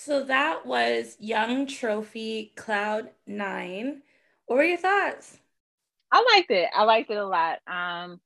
[0.08, 4.04] So that was Young Trophy Cloud Nine.
[4.46, 5.38] What were your thoughts?
[6.10, 6.70] I liked it.
[6.74, 7.60] I liked it a lot.
[7.68, 8.22] Um,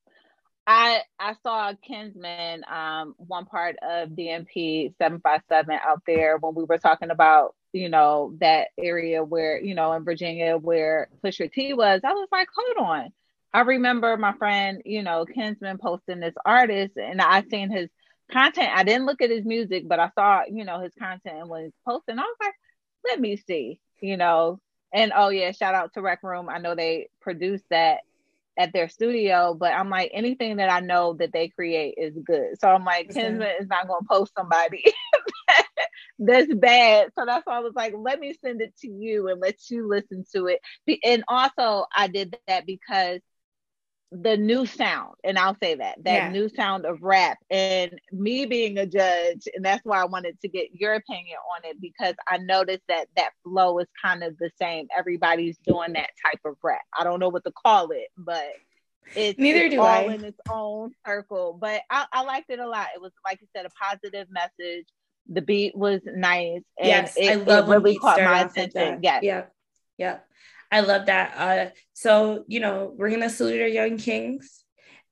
[0.67, 6.53] I I saw Kinsman, um, one part of DMP seven five seven out there when
[6.53, 11.51] we were talking about you know that area where you know in Virginia where Pusha
[11.51, 12.01] T was.
[12.03, 13.09] I was like, hold on.
[13.55, 17.89] I remember my friend, you know, Kinsman posting this artist, and I seen his
[18.31, 18.69] content.
[18.73, 21.71] I didn't look at his music, but I saw you know his content and was
[21.87, 22.19] posting.
[22.19, 22.55] I was like,
[23.05, 24.59] let me see, you know.
[24.93, 26.49] And oh yeah, shout out to Rec Room.
[26.49, 27.99] I know they produce that
[28.57, 32.59] at their studio, but I'm like, anything that I know that they create is good.
[32.59, 34.83] So I'm like, Kinsman is not going to post somebody
[36.19, 37.09] that's bad.
[37.17, 39.87] So that's why I was like, let me send it to you and let you
[39.87, 40.59] listen to it.
[41.03, 43.19] And also, I did that because
[44.11, 46.29] the new sound and i'll say that that yeah.
[46.29, 47.37] new sound of rap.
[47.49, 51.69] And me being a judge and that's why i wanted to get your opinion on
[51.69, 54.87] it because i noticed that that flow is kind of the same.
[54.97, 56.81] Everybody's doing that type of rap.
[56.97, 58.51] I don't know what to call it but
[59.15, 60.13] it's neither it's do all I.
[60.13, 61.57] in its own circle.
[61.59, 62.87] But I, I liked it a lot.
[62.95, 64.85] It was like you said a positive message.
[65.27, 68.99] The beat was nice and yes, it, I love it really caught my attention.
[69.03, 69.43] yeah yeah
[69.97, 70.17] yeah
[70.71, 71.33] I love that.
[71.35, 74.63] Uh, so, you know, we're going to salute our young kings.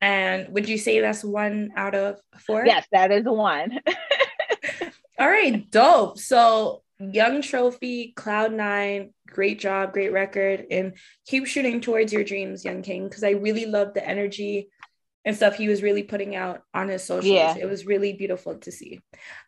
[0.02, 2.66] And would you say that's one out of four?
[2.66, 3.80] Yes, that is one.
[5.20, 6.18] All right, dope.
[6.18, 10.94] So, young trophy, cloud nine, great job, great record, and
[11.28, 14.70] keep shooting towards your dreams, young king, because I really love the energy
[15.26, 17.34] and stuff he was really putting out on his socials.
[17.34, 17.56] Yeah.
[17.58, 19.02] It was really beautiful to see.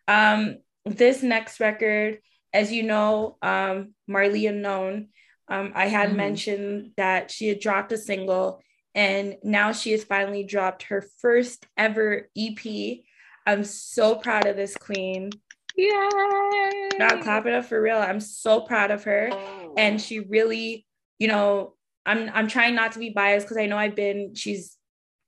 [0.06, 2.18] Um, this next record,
[2.52, 5.08] as you know, um, Marley Unknown
[5.52, 6.16] um, I had mm-hmm.
[6.16, 8.62] mentioned that she had dropped a single
[8.94, 12.98] and now she has finally dropped her first ever EP.
[13.46, 15.30] I'm so proud of this queen.
[15.76, 16.08] Yeah.
[16.96, 17.98] Not clapping up for real.
[17.98, 19.30] I'm so proud of her.
[19.76, 20.86] And she really,
[21.18, 21.74] you know,
[22.04, 24.76] I'm I'm trying not to be biased because I know I've been, she's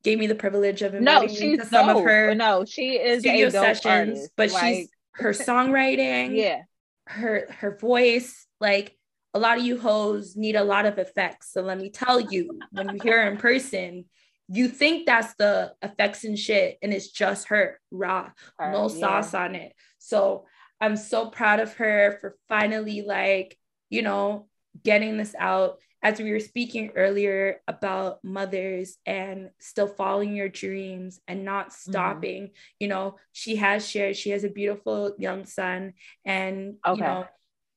[0.03, 1.99] gave me the privilege of inviting no, she's to some dope.
[1.99, 4.31] of her no, she is studio sessions, artist.
[4.37, 4.75] but like...
[4.75, 6.62] she's her songwriting, yeah,
[7.07, 8.97] her her voice, like
[9.35, 11.53] a lot of you hoes need a lot of effects.
[11.53, 14.05] So let me tell you, when you hear her in person,
[14.49, 18.30] you think that's the effects and shit, and it's just her raw,
[18.61, 19.01] no yeah.
[19.01, 19.72] sauce on it.
[19.99, 20.47] So
[20.80, 23.59] I'm so proud of her for finally, like,
[23.91, 24.47] you know,
[24.82, 25.78] getting this out.
[26.03, 31.91] As we were speaking earlier about mothers and still following your dreams and not mm-hmm.
[31.91, 32.53] stopping, mm-hmm.
[32.78, 35.95] you know, she has shared, she has a beautiful young son,
[36.26, 37.01] and, okay.
[37.01, 37.26] you know,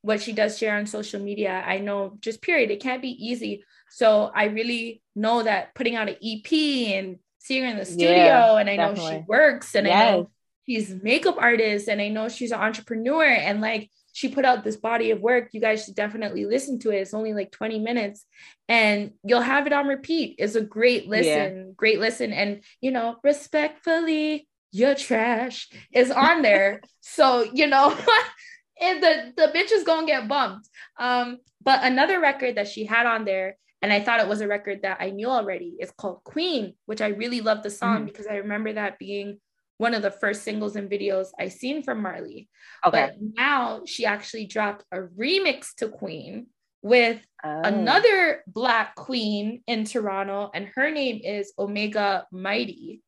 [0.07, 1.61] what she does share on social media.
[1.65, 3.63] I know just period, it can't be easy.
[3.89, 6.51] So I really know that putting out an EP
[6.95, 9.11] and seeing her in the studio, yeah, and I definitely.
[9.11, 9.95] know she works, and yes.
[9.95, 10.29] I know
[10.65, 14.77] she's makeup artist, and I know she's an entrepreneur, and like she put out this
[14.77, 15.49] body of work.
[15.51, 17.01] You guys should definitely listen to it.
[17.01, 18.25] It's only like 20 minutes
[18.67, 20.37] and you'll have it on repeat.
[20.39, 21.73] It's a great listen, yeah.
[21.75, 22.33] great listen.
[22.33, 26.81] And, you know, respectfully, your trash is on there.
[27.01, 27.95] so, you know,
[28.81, 30.69] and the the bitch is gonna get bumped.
[30.99, 34.47] Um, but another record that she had on there, and I thought it was a
[34.47, 38.05] record that I knew already, is called Queen, which I really love the song mm-hmm.
[38.05, 39.39] because I remember that being
[39.77, 42.49] one of the first singles and videos I seen from Marley.
[42.85, 43.09] Okay.
[43.11, 46.47] But now she actually dropped a remix to Queen
[46.81, 47.61] with oh.
[47.63, 53.01] another black queen in Toronto, and her name is Omega Mighty.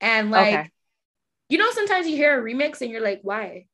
[0.00, 0.70] And like, okay.
[1.48, 3.66] you know, sometimes you hear a remix and you're like, why?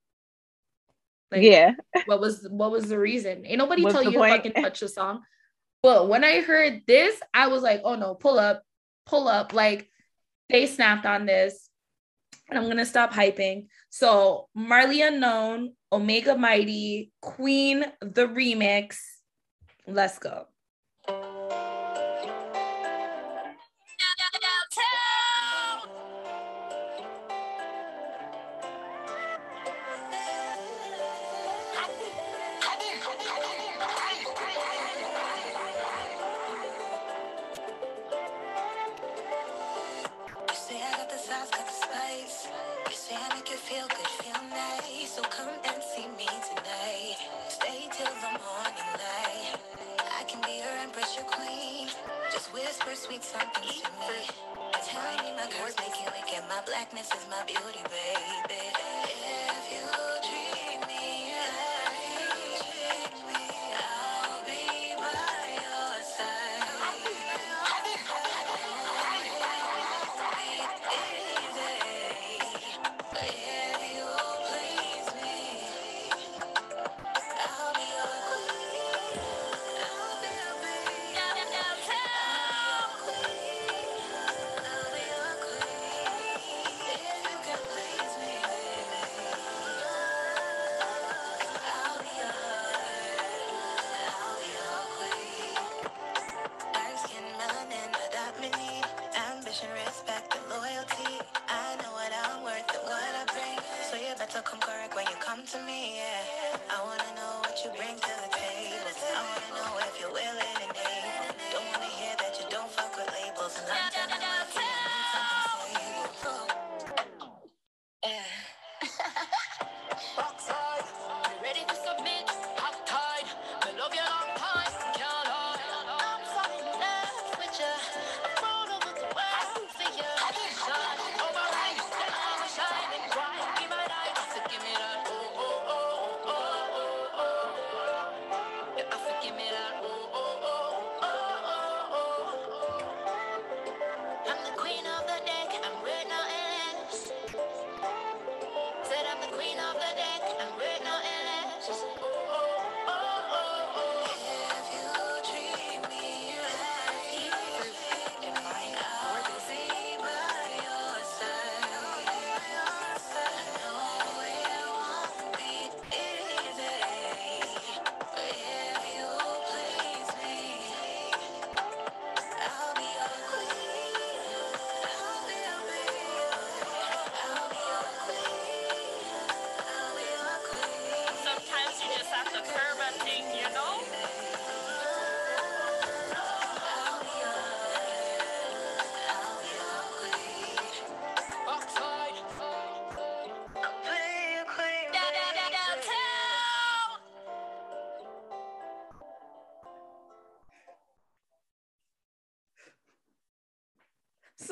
[1.30, 1.74] Like, yeah.
[2.06, 3.46] What was what was the reason?
[3.46, 4.42] Ain't nobody What's tell you point?
[4.42, 5.22] to fucking touch the song.
[5.82, 8.62] But when I heard this, I was like, oh no, pull up,
[9.06, 9.52] pull up.
[9.52, 9.88] Like
[10.48, 11.68] they snapped on this.
[12.48, 13.66] And I'm gonna stop hyping.
[13.90, 18.96] So Marley Unknown, Omega Mighty, Queen, the remix.
[19.86, 20.46] Let's go.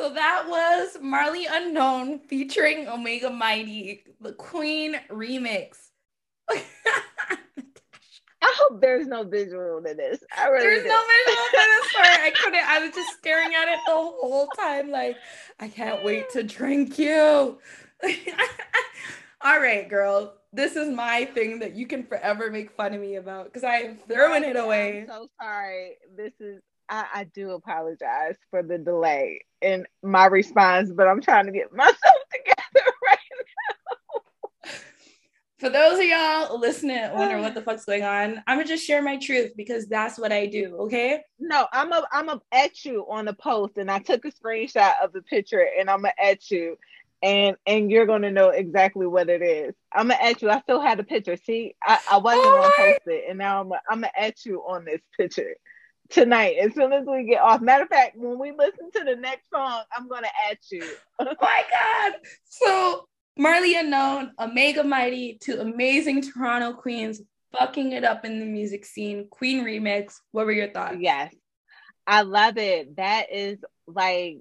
[0.09, 5.91] So that was Marley Unknown featuring Omega Mighty, the Queen remix.
[6.51, 6.63] I
[8.43, 10.21] hope there's no visual to this.
[10.35, 10.89] I really There's do.
[10.89, 12.21] no visual for this part.
[12.21, 12.67] I couldn't.
[12.67, 15.19] I was just staring at it the whole time, like
[15.61, 17.59] I can't wait to drink you.
[19.43, 20.37] All right, girl.
[20.55, 23.81] This is my thing that you can forever make fun of me about because I
[23.81, 25.01] am throwing it away.
[25.01, 25.97] I'm so sorry.
[26.17, 31.47] This is I, I do apologize for the delay in my response, but I'm trying
[31.47, 31.97] to get myself
[32.33, 33.19] together right
[34.65, 34.71] now.
[35.59, 39.03] For those of y'all listening, wondering what the fuck's going on, I'm gonna just share
[39.03, 40.77] my truth because that's what I do.
[40.83, 41.21] Okay.
[41.41, 44.93] No, I'm a I'm a at you on the post, and I took a screenshot
[45.03, 46.79] of the picture, and I'm at you,
[47.23, 49.75] and and you're gonna know exactly what it is.
[49.93, 50.51] I'm a at you.
[50.51, 51.37] I still had the picture.
[51.37, 54.47] See, I, I wasn't Oh gonna post it, and now I'm a, I'm a at
[54.47, 55.57] you on this picture
[56.11, 56.57] tonight.
[56.61, 57.61] As soon as we get off.
[57.61, 60.85] Matter of fact, when we listen to the next song, I'm gonna at you.
[61.19, 62.15] Oh my god.
[62.45, 63.07] So
[63.37, 67.21] Marley Unknown, Omega Mighty to amazing Toronto Queens,
[67.53, 69.27] fucking it up in the music scene.
[69.31, 70.15] Queen remix.
[70.33, 70.97] What were your thoughts?
[71.01, 71.35] Yes,
[72.07, 72.97] I love it.
[72.97, 74.39] That is like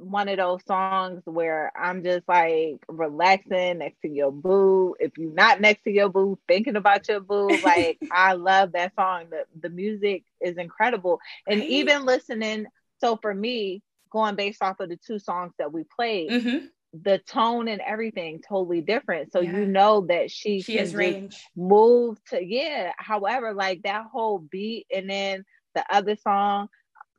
[0.00, 4.94] one of those songs where I'm just like relaxing next to your boo.
[4.98, 8.94] If you're not next to your boo, thinking about your boo, like I love that
[8.94, 9.26] song.
[9.30, 11.20] The the music is incredible.
[11.46, 12.66] And even listening,
[12.98, 16.68] so for me, going based off of the two songs that we played, Mhm.
[16.92, 19.32] the tone and everything totally different.
[19.32, 19.52] So Yeah.
[19.58, 21.44] you know that she, She has range.
[21.56, 22.92] move to yeah.
[22.98, 25.44] However, like that whole beat and then
[25.74, 26.68] the other song,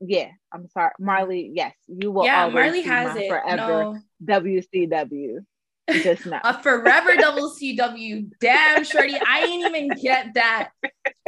[0.06, 0.30] yeah.
[0.52, 1.52] I'm sorry, Marley.
[1.54, 2.26] Yes, you will.
[2.26, 3.30] Yeah, always Marley has it.
[3.30, 5.46] forever No, WCW.
[5.90, 6.42] Just now.
[6.44, 8.30] a forever double CW.
[8.40, 10.72] Damn, shorty, I ain't even get that.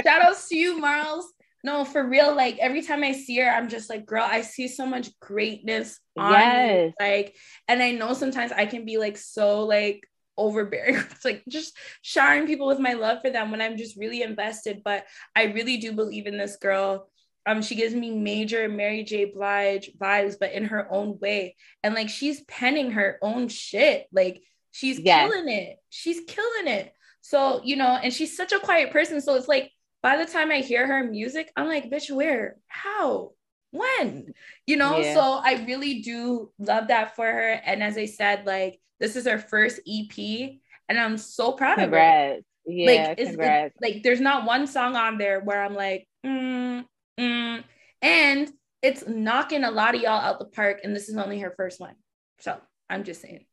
[0.03, 1.31] Shout outs to you, Marls.
[1.63, 2.35] No, for real.
[2.35, 5.99] Like every time I see her, I'm just like, girl, I see so much greatness
[6.17, 6.37] on you.
[6.37, 6.93] Yes.
[6.99, 7.35] Like,
[7.69, 10.03] and I know sometimes I can be like so like
[10.37, 10.95] overbearing.
[11.11, 14.81] It's like just showering people with my love for them when I'm just really invested.
[14.83, 15.05] But
[15.35, 17.09] I really do believe in this girl.
[17.45, 19.25] Um, she gives me major Mary J.
[19.25, 21.55] Blige vibes, but in her own way.
[21.83, 24.07] And like she's penning her own shit.
[24.11, 24.41] Like
[24.71, 25.29] she's Yes.
[25.31, 25.77] killing it.
[25.89, 26.93] She's killing it.
[27.21, 29.19] So, you know, and she's such a quiet person.
[29.21, 29.71] So it's like
[30.01, 32.57] by the time I hear her music, I'm like, bitch, where?
[32.67, 33.31] How?
[33.71, 34.33] When?
[34.67, 35.13] You know, Yeah.
[35.13, 37.49] so I really do love that for her.
[37.65, 41.91] And as I said, like this is her first EP, and I'm so proud of
[41.91, 42.37] her.
[42.65, 43.75] Yeah, like, it's, congrats.
[43.81, 46.85] like there's not one song on there where I'm like, mm,
[47.19, 47.63] mm,
[48.01, 51.53] and it's knocking a lot of y'all out the park, and this is only her
[51.55, 51.95] first one.
[52.39, 52.57] So
[52.89, 53.45] I'm just saying.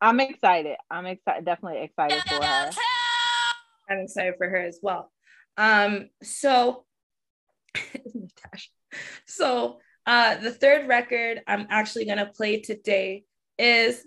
[0.00, 0.76] I'm excited.
[0.90, 1.44] I'm excited.
[1.44, 2.70] Definitely excited for her.
[3.88, 5.12] I'm excited for her as well.
[5.56, 6.84] Um, so
[8.14, 8.70] Natasha.
[9.26, 13.24] So uh the third record I'm actually gonna play today
[13.58, 14.06] is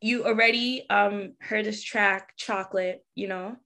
[0.00, 3.56] you already um heard this track, Chocolate, you know.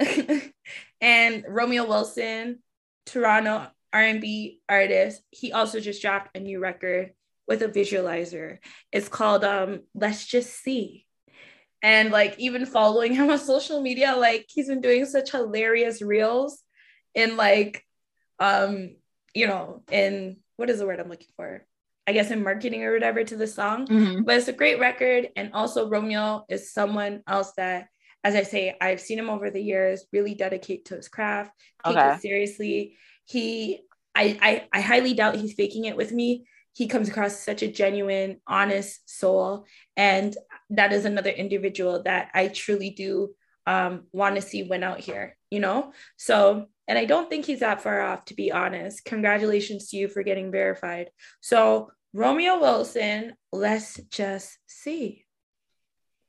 [1.00, 2.60] and Romeo Wilson,
[3.08, 7.12] Toronto R&B artist, he also just dropped a new record
[7.46, 8.58] with a visualizer.
[8.92, 11.06] It's called um Let's Just See.
[11.82, 16.62] and like even following him on social media like he's been doing such hilarious reels
[17.14, 17.84] in like
[18.40, 18.96] um
[19.34, 21.64] you know in what is the word i'm looking for
[22.06, 24.22] i guess in marketing or whatever to the song mm-hmm.
[24.22, 27.86] but it's a great record and also romeo is someone else that
[28.28, 31.50] as i say i've seen him over the years really dedicate to his craft
[31.84, 32.14] take okay.
[32.14, 33.80] it seriously he
[34.14, 34.38] I,
[34.72, 38.40] I i highly doubt he's faking it with me he comes across such a genuine
[38.46, 40.36] honest soul and
[40.70, 43.34] that is another individual that I truly do
[43.66, 45.92] um, want to see win out here, you know?
[46.16, 49.04] So, and I don't think he's that far off, to be honest.
[49.04, 51.10] Congratulations to you for getting verified.
[51.40, 55.26] So, Romeo Wilson, let's just see.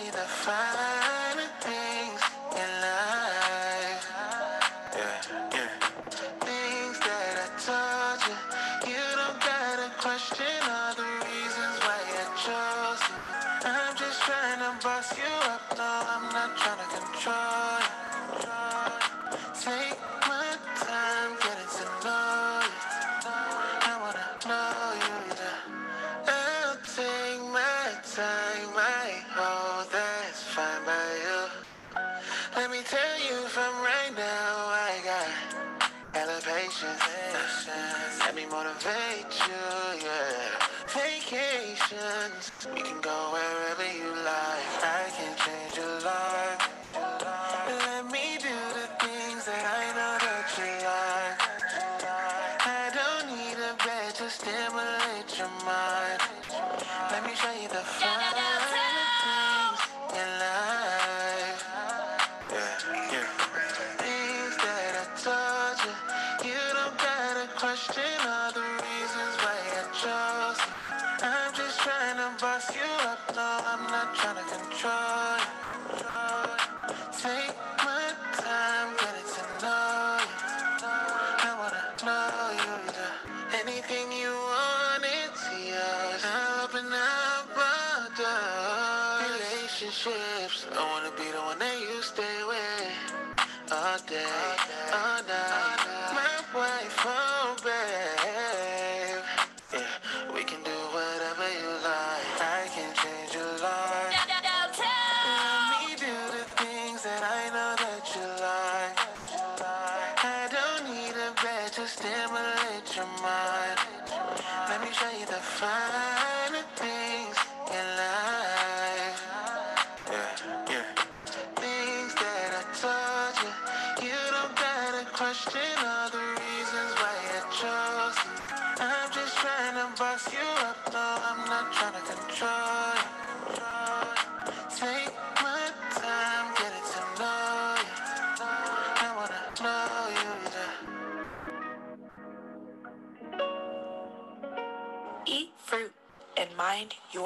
[0.00, 1.21] you're the father.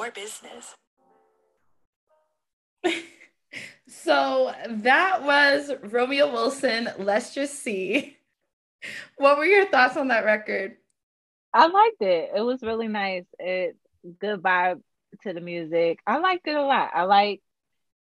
[0.07, 0.75] Your business.
[3.89, 6.89] so that was Romeo Wilson.
[6.99, 8.17] Let's just see.
[9.17, 10.77] What were your thoughts on that record?
[11.53, 12.31] I liked it.
[12.37, 13.25] It was really nice.
[13.39, 13.77] It
[14.21, 14.81] good vibe
[15.23, 15.99] to the music.
[16.07, 16.91] I liked it a lot.
[16.95, 17.43] I like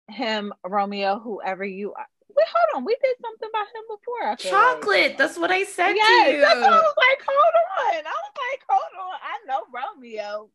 [0.10, 2.08] him, Romeo, whoever you are.
[2.30, 2.86] Wait, hold on.
[2.86, 4.52] We did something about him before.
[4.52, 5.12] Chocolate.
[5.12, 5.18] Like.
[5.18, 6.42] That's what I said yes, to you.
[6.42, 7.56] That's what I was like, hold
[7.96, 8.06] on.
[8.06, 9.20] I was like, hold on.
[9.24, 10.50] I know Romeo.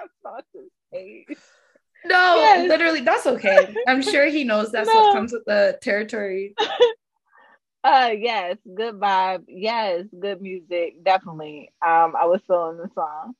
[0.00, 1.38] I saw his face.
[2.04, 2.59] No, yes.
[2.70, 3.74] Literally, that's okay.
[3.86, 4.94] I'm sure he knows that's no.
[4.94, 6.54] what comes with the territory.
[7.82, 9.44] Uh yes, good vibe.
[9.48, 11.02] Yes, good music.
[11.02, 11.72] Definitely.
[11.80, 13.32] Um, I was feeling the song.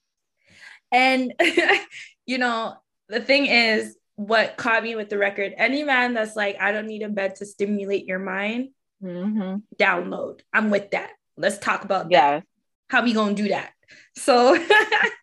[0.91, 1.35] And
[2.27, 2.75] you know,
[3.11, 6.87] the thing is, what caught me with the record, any man that's like, I don't
[6.87, 8.71] need a bed to stimulate your mind,
[9.03, 9.57] mm-hmm.
[9.79, 10.41] download.
[10.55, 11.11] I'm with that.
[11.37, 12.39] Let's talk about yeah.
[12.39, 12.45] that.
[12.89, 13.73] How we gonna do that?
[14.17, 14.59] So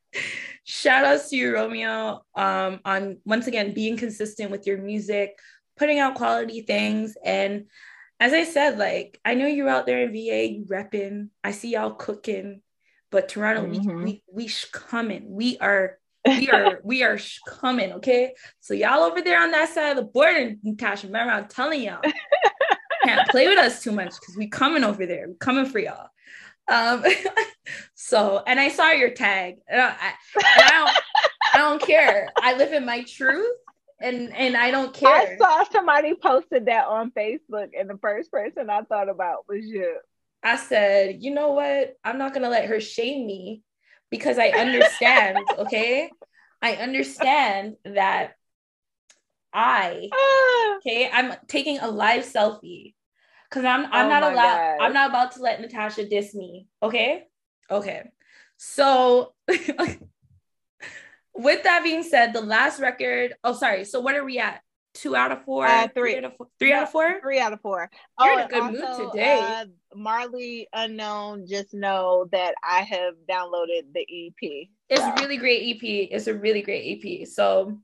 [0.67, 5.39] shout outs to you, Romeo, um, on once again being consistent with your music,
[5.77, 7.15] putting out quality things.
[7.23, 7.67] And
[8.19, 11.29] as I said, like I know you're out there in VA, you repping.
[11.43, 12.61] I see y'all cooking.
[13.09, 13.95] but Toronto, mm-hmm.
[13.97, 15.31] we we we sh- coming.
[15.31, 17.93] We are we are we are sh- coming.
[17.93, 21.07] Okay, so y'all over there on that side of the border, Natasha.
[21.07, 22.01] Remember, I'm telling y'all,
[23.05, 25.29] can't play with us too much because we coming over there.
[25.29, 26.09] We coming for y'all.
[26.69, 27.03] Um,
[27.95, 29.89] so and I saw your tag, and I,
[30.35, 30.97] and I don't
[31.53, 32.29] I don't care.
[32.37, 33.57] I live in my truth
[33.99, 35.09] and and I don't care.
[35.09, 39.65] I saw somebody posted that on Facebook, and the first person I thought about was
[39.65, 39.97] you.
[40.43, 41.95] I said, you know what?
[42.03, 43.63] I'm not gonna let her shame me
[44.09, 45.39] because I understand.
[45.59, 46.11] okay,
[46.61, 48.33] I understand that
[49.53, 50.09] I
[50.77, 51.09] okay.
[51.11, 52.93] I'm taking a live selfie
[53.49, 54.77] because I'm I'm oh not allowed.
[54.81, 56.67] I'm not about to let Natasha diss me.
[56.81, 57.23] Okay,
[57.69, 58.09] okay.
[58.57, 59.33] So
[61.35, 63.35] with that being said, the last record.
[63.43, 63.85] Oh, sorry.
[63.85, 64.61] So what are we at?
[64.93, 65.67] Two out of four.
[65.67, 66.13] Uh, three.
[66.13, 66.47] three out of four.
[66.59, 67.19] Three out of four.
[67.21, 67.89] Three out of four.
[68.19, 69.39] You're oh, in a good also, mood today.
[69.39, 69.65] Uh,
[69.95, 71.45] Marley Unknown.
[71.45, 74.67] Just know that I have downloaded the EP.
[74.89, 75.11] It's so.
[75.11, 76.09] a really great EP.
[76.11, 77.27] It's a really great EP.
[77.27, 77.79] So.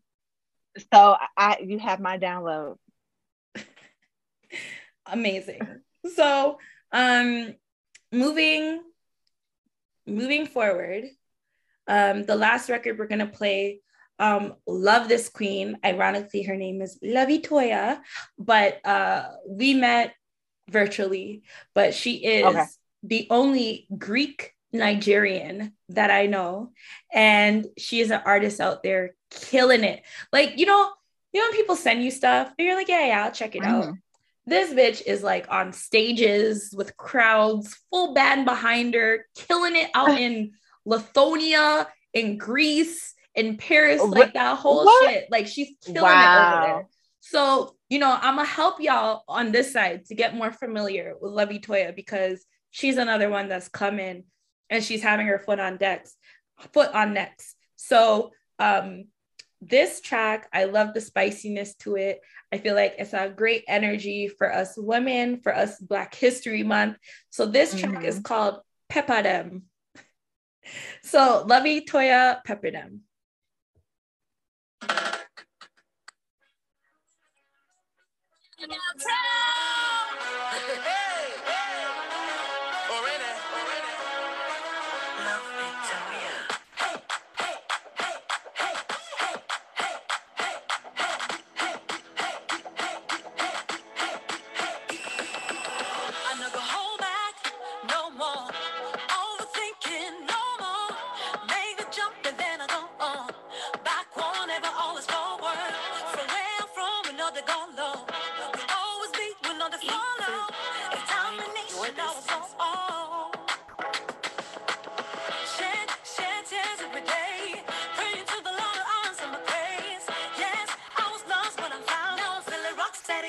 [0.92, 2.78] So I you have my download.
[5.06, 5.82] Amazing.
[6.16, 6.58] So
[6.92, 7.56] um
[8.12, 8.82] moving
[10.06, 11.06] moving forward
[11.88, 13.82] um, the last record we're gonna play,
[14.20, 15.78] um, love this queen.
[15.84, 18.00] Ironically, her name is Luvvie Toya,
[18.38, 20.14] but uh, we met
[20.70, 21.44] virtually,
[21.74, 22.66] but she is okay.
[23.04, 26.72] the only Greek Nigerian that I know,
[27.12, 30.04] and she is an artist out there killing it.
[30.32, 30.90] Like you know,
[31.34, 33.64] you know when people send you stuff, and you're like, yeah, yeah, I'll check it
[33.64, 33.90] mm-hmm.
[33.90, 33.96] out.
[34.46, 40.10] This bitch is like on stages with crowds, full band behind her, killing it out
[40.20, 40.54] in
[40.86, 45.10] Lithuania, in Greece, in Paris, like that whole what?
[45.10, 45.32] shit.
[45.32, 46.12] Like she's killing wow.
[46.12, 46.88] it over there.
[47.22, 51.32] So, you know, I'm gonna help y'all on this side to get more familiar with
[51.32, 54.26] Luvvie Toya because she's another one that's coming
[54.70, 56.16] and she's having her foot on decks,
[56.74, 57.56] foot on necks.
[57.76, 59.06] So um
[59.68, 62.22] this track, I love the spiciness to it.
[62.52, 66.98] I feel like it's a great energy for us women, for us Black History Month.
[67.30, 68.06] So this track mm-hmm.
[68.06, 68.60] is called
[68.92, 69.64] Pepperdem.
[71.04, 73.00] So Luvvie Toya Pepperdem.
[78.58, 79.53] Yeah.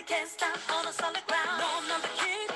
[0.07, 1.61] can't stop on a solid ground.
[1.61, 2.54] No, I'm the king.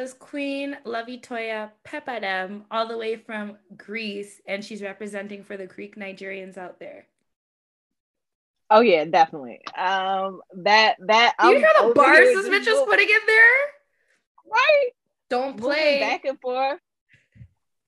[0.00, 5.94] Was Queen Luvvitoya Pepperdem, all the way from Greece, and she's representing for the Greek
[5.94, 7.04] Nigerians out there.
[8.70, 9.60] Oh yeah, definitely.
[9.76, 13.56] Um, that that you hear the bars this bitch putting in there,
[14.50, 14.88] right?
[15.28, 16.80] Don't play back and forth.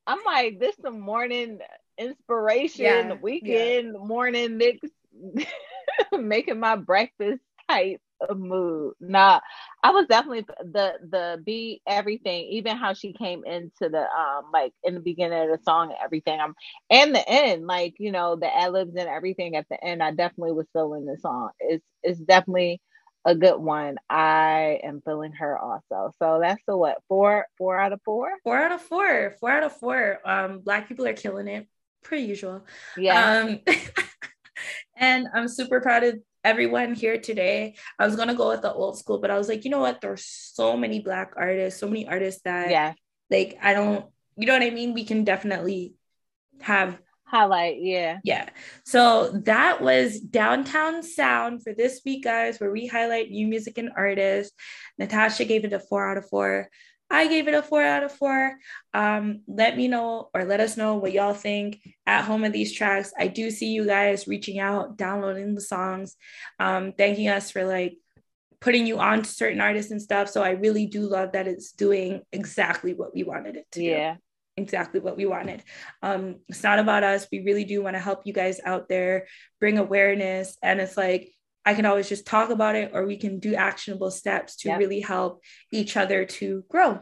[0.06, 1.60] I'm like, this the morning
[1.96, 4.04] inspiration, yeah, weekend yeah.
[4.04, 4.86] morning mix,
[6.12, 7.40] making my breakfast
[7.70, 8.94] type of mood.
[9.00, 9.40] Nah,
[9.82, 14.72] I was definitely the the beat, everything, even how she came into the um like
[14.82, 16.40] in the beginning of the song and everything.
[16.40, 16.54] I'm
[16.90, 20.02] and the end, like you know, the ad libs and everything at the end.
[20.02, 21.50] I definitely was feeling the song.
[21.60, 22.80] It's it's definitely
[23.24, 23.96] a good one.
[24.10, 26.12] I am feeling her also.
[26.18, 28.30] So that's the what four four out of four.
[28.42, 29.36] Four out of four.
[29.40, 30.18] Four out of four.
[30.24, 31.68] Um, black people are killing it,
[32.02, 32.64] per usual.
[32.96, 33.42] Yeah.
[33.42, 33.60] Um,
[34.96, 37.74] and I'm super proud of everyone here today.
[37.98, 40.00] I was gonna go with the old school, but I was like, you know what?
[40.00, 42.94] There's so many black artists, so many artists that yeah,
[43.30, 44.06] like I don't,
[44.36, 44.94] you know what I mean?
[44.94, 45.94] We can definitely
[46.60, 46.98] have
[47.32, 48.18] highlight, yeah.
[48.24, 48.48] Yeah.
[48.84, 53.90] So that was Downtown Sound for this week, guys, where we highlight new music and
[53.96, 54.54] artists.
[54.98, 56.68] Natasha gave it a four out of four.
[57.12, 58.56] I gave it a four out of four.
[58.94, 62.72] Um, let me know or let us know what y'all think at home of these
[62.72, 63.12] tracks.
[63.18, 66.16] I do see you guys reaching out, downloading the songs,
[66.58, 67.98] um, thanking us for like
[68.60, 70.30] putting you on to certain artists and stuff.
[70.30, 74.14] So I really do love that it's doing exactly what we wanted it to yeah.
[74.14, 74.18] do.
[74.56, 75.62] Exactly what we wanted.
[76.02, 77.26] Um, it's not about us.
[77.30, 79.26] We really do want to help you guys out there,
[79.60, 80.56] bring awareness.
[80.62, 81.32] And it's like,
[81.64, 84.78] I can always just talk about it or we can do actionable steps to yep.
[84.78, 87.00] really help each other to grow.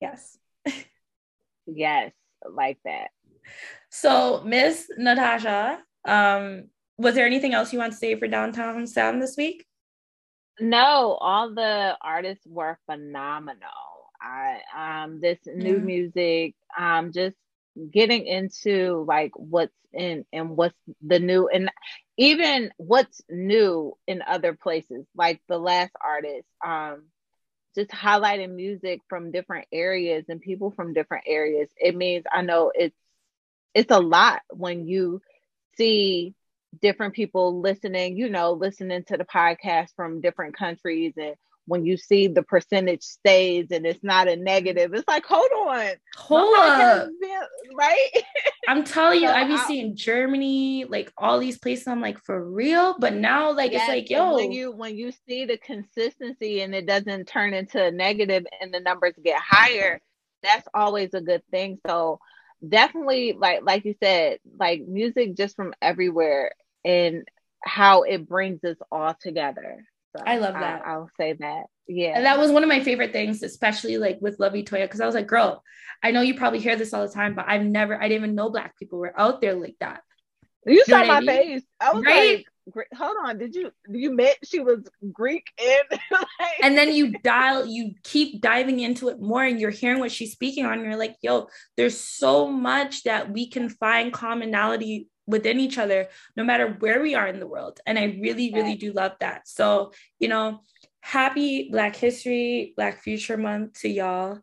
[0.00, 0.36] Yes.
[1.66, 2.12] yes,
[2.50, 3.10] like that.
[3.90, 9.22] So, Miss Natasha, um, was there anything else you want to say for Downtown Sound
[9.22, 9.64] this week?
[10.60, 13.58] No, all the artists were phenomenal.
[14.20, 15.82] I um this new yeah.
[15.82, 17.36] music, um just
[17.90, 21.70] getting into like what's in and what's the new and
[22.20, 27.04] even what's new in other places like the last artist um
[27.74, 31.70] just highlighting music from different areas and people from different areas.
[31.76, 32.96] It means i know it's
[33.74, 35.22] it's a lot when you
[35.76, 36.34] see
[36.82, 41.36] different people listening you know listening to the podcast from different countries and
[41.70, 45.92] when you see the percentage stays and it's not a negative, it's like, hold on,
[46.16, 47.08] hold up,
[47.76, 48.08] right?
[48.68, 51.86] I'm telling you, so I've been seeing Germany, like all these places.
[51.86, 52.96] I'm like, for real.
[52.98, 56.74] But now, like, yes, it's like, yo, when you when you see the consistency and
[56.74, 60.00] it doesn't turn into a negative and the numbers get higher,
[60.42, 61.78] that's always a good thing.
[61.86, 62.18] So
[62.68, 66.50] definitely, like like you said, like music just from everywhere
[66.84, 67.22] and
[67.62, 69.84] how it brings us all together.
[70.16, 70.82] So I love that.
[70.84, 71.64] I, will say that.
[71.86, 72.12] Yeah.
[72.16, 75.06] And that was one of my favorite things, especially like with Luvvie Toya, because I
[75.06, 75.62] was like, girl,
[76.02, 78.34] I know you probably hear this all the time, but I've never, I didn't even
[78.34, 80.02] know black people were out there like that.
[80.66, 81.26] You, you saw my I mean?
[81.28, 81.62] face.
[81.80, 82.44] I was right?
[82.76, 84.80] like, hold on, did you you met she was
[85.12, 86.50] Greek and like...
[86.62, 90.32] and then you dial you keep diving into it more and you're hearing what she's
[90.32, 90.84] speaking on.
[90.84, 96.44] you're like, yo, there's so much that we can find commonality within each other no
[96.44, 97.80] matter where we are in the world.
[97.86, 99.48] And i really really do love that.
[99.48, 100.60] So you know
[101.00, 104.38] happy black history black future month to y'all.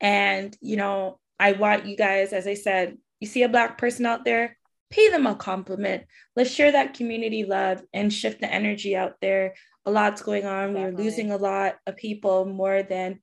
[0.00, 4.06] And you know i want you guys as i said you see a black person
[4.06, 4.56] out there
[4.90, 6.04] pay them a compliment.
[6.36, 9.54] Let's share that community love and shift the energy out there.
[9.86, 10.72] A lot's going on.
[10.72, 10.94] Definitely.
[10.94, 13.20] we're losing a lot of people more than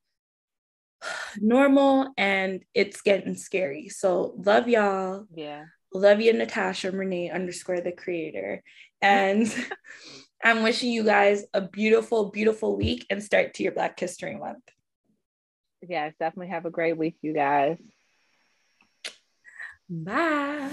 [1.40, 3.90] normal and it's getting scary.
[3.90, 5.26] So love y'all.
[5.34, 8.64] Yeah love you, Natasha Renee underscore the creator.
[9.02, 9.54] And
[10.44, 14.64] I'm wishing you guys a beautiful, beautiful week and start to your Black History Month.
[15.88, 17.78] Yes, definitely have a great week, you guys.
[19.90, 20.70] Bye.